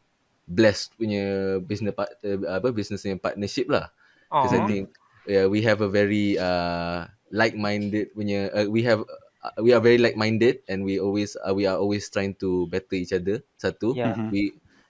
blessed 0.46 1.00
punya 1.00 1.58
business 1.64 1.96
part 1.96 2.12
uh, 2.24 2.60
apa 2.60 2.76
business 2.76 3.08
punya 3.08 3.20
partnership 3.20 3.72
lah. 3.72 3.88
Because 4.28 4.52
I 4.52 4.62
think 4.68 4.92
yeah 5.24 5.48
we 5.48 5.64
have 5.64 5.80
a 5.80 5.88
very 5.88 6.36
uh 6.36 7.08
like-minded 7.30 8.12
punya 8.14 8.50
uh, 8.52 8.68
we 8.68 8.82
have 8.82 9.02
uh, 9.42 9.54
we 9.60 9.74
are 9.74 9.82
very 9.82 9.98
like-minded 9.98 10.62
and 10.68 10.84
we 10.84 10.98
always 10.98 11.34
uh, 11.40 11.54
we 11.54 11.66
are 11.66 11.78
always 11.78 12.10
trying 12.10 12.34
to 12.34 12.66
better 12.68 12.96
each 12.96 13.14
other 13.14 13.42
satu 13.58 13.94
Yeah. 13.94 14.14
Mhm. 14.14 14.30
we 14.30 14.42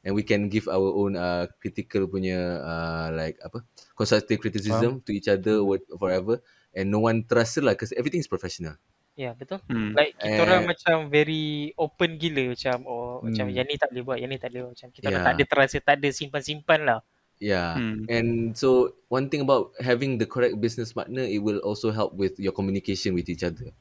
and 0.06 0.14
we 0.14 0.22
can 0.22 0.48
give 0.48 0.70
our 0.70 0.86
own 0.94 1.18
uh, 1.18 1.50
critical 1.58 2.06
punya 2.06 2.38
uh, 2.62 3.08
like 3.12 3.40
apa 3.42 3.64
constructive 3.94 4.38
criticism 4.38 5.02
to 5.02 5.12
each 5.12 5.26
other 5.26 5.66
what, 5.66 5.82
forever 5.98 6.38
and 6.72 6.92
no 6.92 7.02
one 7.02 7.26
trust 7.26 7.58
lah 7.60 7.74
because 7.74 7.96
everything 7.96 8.22
is 8.22 8.30
professional 8.30 8.76
Ya, 9.16 9.32
betul. 9.32 9.64
Hmm. 9.72 9.96
Like 9.96 10.12
kita 10.20 10.28
Eh. 10.28 10.44
orang 10.44 10.68
macam 10.68 11.08
very 11.08 11.72
open 11.80 12.20
gila 12.20 12.52
macam 12.52 12.84
oh 12.84 13.24
macam 13.24 13.48
Hmm. 13.48 13.56
yang 13.56 13.64
ni 13.64 13.80
tak 13.80 13.88
boleh 13.96 14.04
buat, 14.04 14.18
yang 14.20 14.28
ni 14.28 14.36
tak 14.36 14.52
boleh 14.52 14.62
buat. 14.68 14.72
Macam 14.76 14.90
kita 14.92 15.04
orang 15.08 15.16
Yeah. 15.16 15.24
tak 15.24 15.34
ada 15.40 15.44
terasa 15.48 15.78
tak 15.80 15.96
ada 16.04 16.10
simpan-simpan 16.12 16.80
lah. 16.84 17.00
Yeah 17.40 17.82
Hmm. 17.82 18.06
and 18.08 18.56
so 18.58 18.96
one 19.10 19.30
thing 19.30 19.42
about 19.42 19.72
having 19.80 20.18
the 20.18 20.26
correct 20.26 20.60
business 20.62 20.94
partner 20.94 21.22
it 21.24 21.40
will 21.44 21.60
also 21.60 21.92
help 21.92 22.14
with 22.16 22.40
your 22.40 22.52
communication 22.54 23.14
with 23.14 23.28
each 23.30 23.44
other 23.44 23.72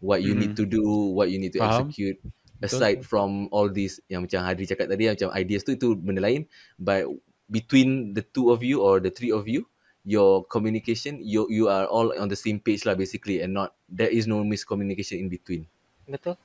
what 0.00 0.22
you 0.22 0.34
need 0.34 0.56
to 0.56 0.66
do 0.66 0.82
what 1.14 1.30
you 1.30 1.38
need 1.38 1.52
to 1.52 1.60
Faham. 1.60 1.94
execute 1.94 2.18
Betul. 2.60 2.82
aside 2.82 3.04
from 3.04 3.48
all 3.52 3.68
these 3.70 4.00
yang 4.12 4.24
macam 4.28 4.44
Hadri 4.44 4.68
cakap 4.68 4.88
tadi 4.92 5.08
macam 5.08 5.32
ideas 5.32 5.64
tu 5.64 5.72
itu 5.76 5.96
benda 5.96 6.20
lain 6.20 6.44
but 6.76 7.08
between 7.48 8.12
the 8.12 8.22
two 8.22 8.52
of 8.52 8.60
you 8.64 8.80
or 8.84 9.00
the 9.00 9.12
three 9.12 9.32
of 9.32 9.48
you 9.48 9.64
your 10.04 10.44
communication 10.48 11.20
you 11.20 11.44
you 11.52 11.68
are 11.68 11.84
all 11.88 12.12
on 12.16 12.28
the 12.28 12.36
same 12.38 12.60
page 12.60 12.84
lah 12.88 12.96
basically 12.96 13.40
and 13.40 13.52
not 13.56 13.76
there 13.88 14.10
is 14.12 14.28
no 14.28 14.40
miscommunication 14.44 15.20
in 15.20 15.28
between 15.28 15.68
Betul? 16.08 16.36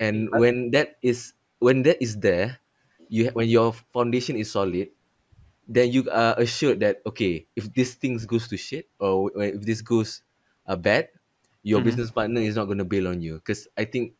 and 0.00 0.30
when 0.34 0.70
that 0.70 0.96
is 1.02 1.34
when 1.58 1.82
that 1.82 1.98
is 2.02 2.18
there 2.22 2.58
you 3.08 3.28
ha- 3.30 3.34
when 3.34 3.48
your 3.48 3.72
foundation 3.92 4.36
is 4.36 4.50
solid 4.52 4.90
then 5.68 5.92
you 5.92 6.08
are 6.10 6.34
assured 6.40 6.80
that 6.80 7.00
okay 7.06 7.46
if 7.56 7.68
this 7.74 7.94
things 7.94 8.24
goes 8.26 8.48
to 8.48 8.56
shit 8.56 8.88
or 8.98 9.30
if 9.36 9.60
this 9.62 9.80
goes 9.84 10.22
uh, 10.66 10.76
bad 10.76 11.08
your 11.62 11.80
Mhm. 11.80 11.84
business 11.84 12.10
partner 12.10 12.40
is 12.40 12.56
not 12.56 12.66
going 12.66 12.80
to 12.80 12.88
bail 12.88 13.08
on 13.08 13.20
you 13.20 13.36
because 13.42 13.68
i 13.76 13.84
think 13.84 14.14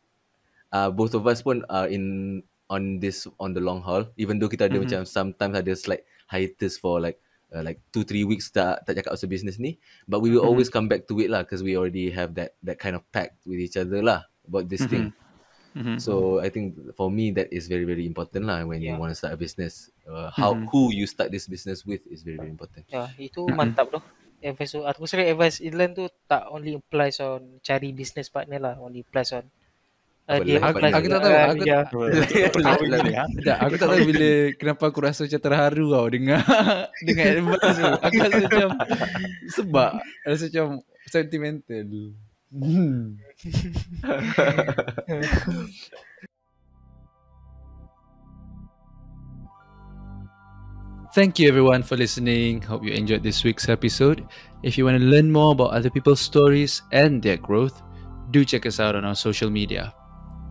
uh, 0.72 0.90
both 0.90 1.14
of 1.14 1.26
us 1.26 1.42
pun 1.42 1.64
are 1.68 1.88
in 1.88 2.42
on 2.70 3.00
this 3.00 3.26
on 3.40 3.54
the 3.56 3.60
long 3.60 3.80
haul 3.80 4.04
even 4.20 4.38
though 4.38 4.50
kita 4.50 4.68
ada 4.68 4.76
Mhm. 4.76 4.82
macam 4.82 5.00
sometimes 5.08 5.56
ada 5.56 5.72
slight 5.72 6.04
hiatus 6.28 6.76
for 6.76 7.00
like 7.00 7.16
uh, 7.56 7.64
like 7.64 7.80
two 7.96 8.04
three 8.04 8.28
weeks 8.28 8.52
tak 8.52 8.84
tak 8.84 9.00
cakap 9.00 9.16
pasal 9.16 9.28
business 9.32 9.56
ni 9.56 9.80
but 10.04 10.20
we 10.20 10.28
will 10.28 10.44
Mhm. 10.44 10.44
always 10.44 10.68
come 10.68 10.84
back 10.84 11.08
to 11.08 11.16
it 11.24 11.32
lah 11.32 11.40
because 11.44 11.64
we 11.64 11.76
already 11.80 12.12
have 12.12 12.36
that 12.36 12.56
that 12.60 12.76
kind 12.76 12.92
of 12.92 13.02
pact 13.08 13.40
with 13.48 13.56
each 13.56 13.76
other 13.80 14.04
lah 14.04 14.28
about 14.44 14.68
this 14.68 14.84
thing 14.84 15.08
Mhm. 15.78 15.96
so 16.02 16.42
I 16.42 16.50
think 16.50 16.74
for 16.98 17.06
me 17.06 17.30
that 17.38 17.54
is 17.54 17.70
very 17.70 17.86
very 17.86 18.02
important 18.02 18.50
lah 18.50 18.66
when 18.66 18.82
you 18.82 18.90
Yeah. 18.90 18.98
want 18.98 19.14
to 19.14 19.18
start 19.18 19.32
a 19.34 19.40
business. 19.40 19.94
Uh, 20.02 20.26
how 20.34 20.58
Mhm. 20.58 20.66
who 20.74 20.90
you 20.90 21.06
start 21.06 21.30
this 21.30 21.46
business 21.46 21.86
with 21.86 22.02
is 22.10 22.26
very 22.26 22.36
very 22.42 22.50
important. 22.50 22.82
Ya, 22.90 23.06
itu 23.14 23.46
Mm-mm. 23.46 23.54
mantap 23.54 23.94
tu. 23.94 24.00
Advice 24.38 24.70
tu, 24.74 24.86
aku 24.86 25.02
rasa 25.02 25.18
advice 25.18 25.58
Idlan 25.58 25.98
tu 25.98 26.06
tak 26.30 26.46
only 26.54 26.78
applies 26.78 27.18
on 27.18 27.58
cari 27.62 27.90
business 27.90 28.30
partner 28.30 28.58
lah, 28.62 28.74
only 28.78 29.02
applies 29.02 29.34
on 29.34 29.50
uh, 30.30 30.38
dia 30.38 30.62
Aku, 30.62 30.78
tak 30.78 30.92
tahu. 30.94 31.34
uh, 31.34 31.54
ya. 31.58 31.80
Aku 33.66 33.74
tak 33.80 33.88
tahu 33.90 34.02
bila 34.06 34.28
kenapa 34.54 34.82
aku 34.94 34.98
rasa 35.02 35.26
macam 35.26 35.40
terharu 35.42 35.86
tau 35.90 36.06
dengar 36.06 36.40
dengar 37.06 37.26
advice 37.34 37.76
tu. 37.76 37.90
Aku 37.98 38.16
rasa 38.22 38.38
macam 38.46 38.68
sebab 39.50 39.90
rasa 40.22 40.44
macam 40.48 40.66
sentimental. 41.08 41.86
Hmm. 42.48 43.18
Thank 51.14 51.38
you 51.38 51.48
everyone 51.48 51.84
for 51.84 51.96
listening. 51.96 52.62
Hope 52.62 52.82
you 52.84 52.92
enjoyed 52.92 53.22
this 53.22 53.44
week's 53.44 53.68
episode. 53.68 54.26
If 54.64 54.76
you 54.76 54.84
want 54.84 54.98
to 54.98 55.04
learn 55.04 55.30
more 55.30 55.52
about 55.52 55.70
other 55.70 55.88
people's 55.88 56.18
stories 56.18 56.82
and 56.90 57.22
their 57.22 57.36
growth, 57.36 57.80
do 58.32 58.44
check 58.44 58.66
us 58.66 58.80
out 58.80 58.96
on 58.96 59.04
our 59.04 59.14
social 59.14 59.50
media. 59.50 59.94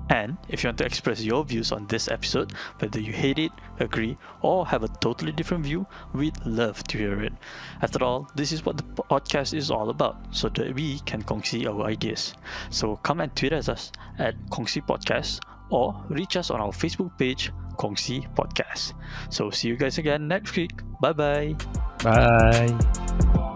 And 0.10 0.38
if 0.48 0.64
you 0.64 0.70
want 0.70 0.78
to 0.80 0.86
express 0.86 1.22
your 1.22 1.44
views 1.44 1.72
on 1.72 1.88
this 1.88 2.08
episode, 2.08 2.54
whether 2.80 3.00
you 3.00 3.12
hate 3.12 3.40
it, 3.40 3.52
agree, 3.80 4.18
or 4.42 4.66
have 4.68 4.84
a 4.84 4.88
totally 4.88 5.32
different 5.32 5.66
view, 5.66 5.86
we'd 6.14 6.38
love 6.46 6.84
to 6.86 6.98
hear 6.98 7.22
it. 7.24 7.34
After 7.82 8.04
all, 8.04 8.30
this 8.36 8.52
is 8.52 8.66
what 8.66 8.78
the 8.78 8.84
podcast 8.84 9.54
is 9.54 9.70
all 9.70 9.90
about, 9.90 10.18
so 10.32 10.50
that 10.50 10.74
we 10.74 11.00
can 11.00 11.24
kongsi 11.24 11.68
our 11.68 11.86
ideas. 11.86 12.34
So 12.70 12.96
come 12.98 13.22
and 13.22 13.36
tweet 13.36 13.54
at 13.54 13.70
us 13.70 13.92
at 14.18 14.36
Kongsi 14.50 14.86
Podcast 14.86 15.40
or 15.70 16.02
reach 16.10 16.38
us 16.38 16.50
on 16.50 16.62
our 16.62 16.72
Facebook 16.72 17.18
page, 17.18 17.52
Kongsi 17.78 18.34
Podcast. 18.34 18.94
So 19.30 19.50
see 19.50 19.68
you 19.68 19.76
guys 19.76 19.98
again 19.98 20.28
next 20.28 20.56
week. 20.56 20.72
Bye 21.02 21.14
bye. 21.14 21.56
Bye. 22.04 23.54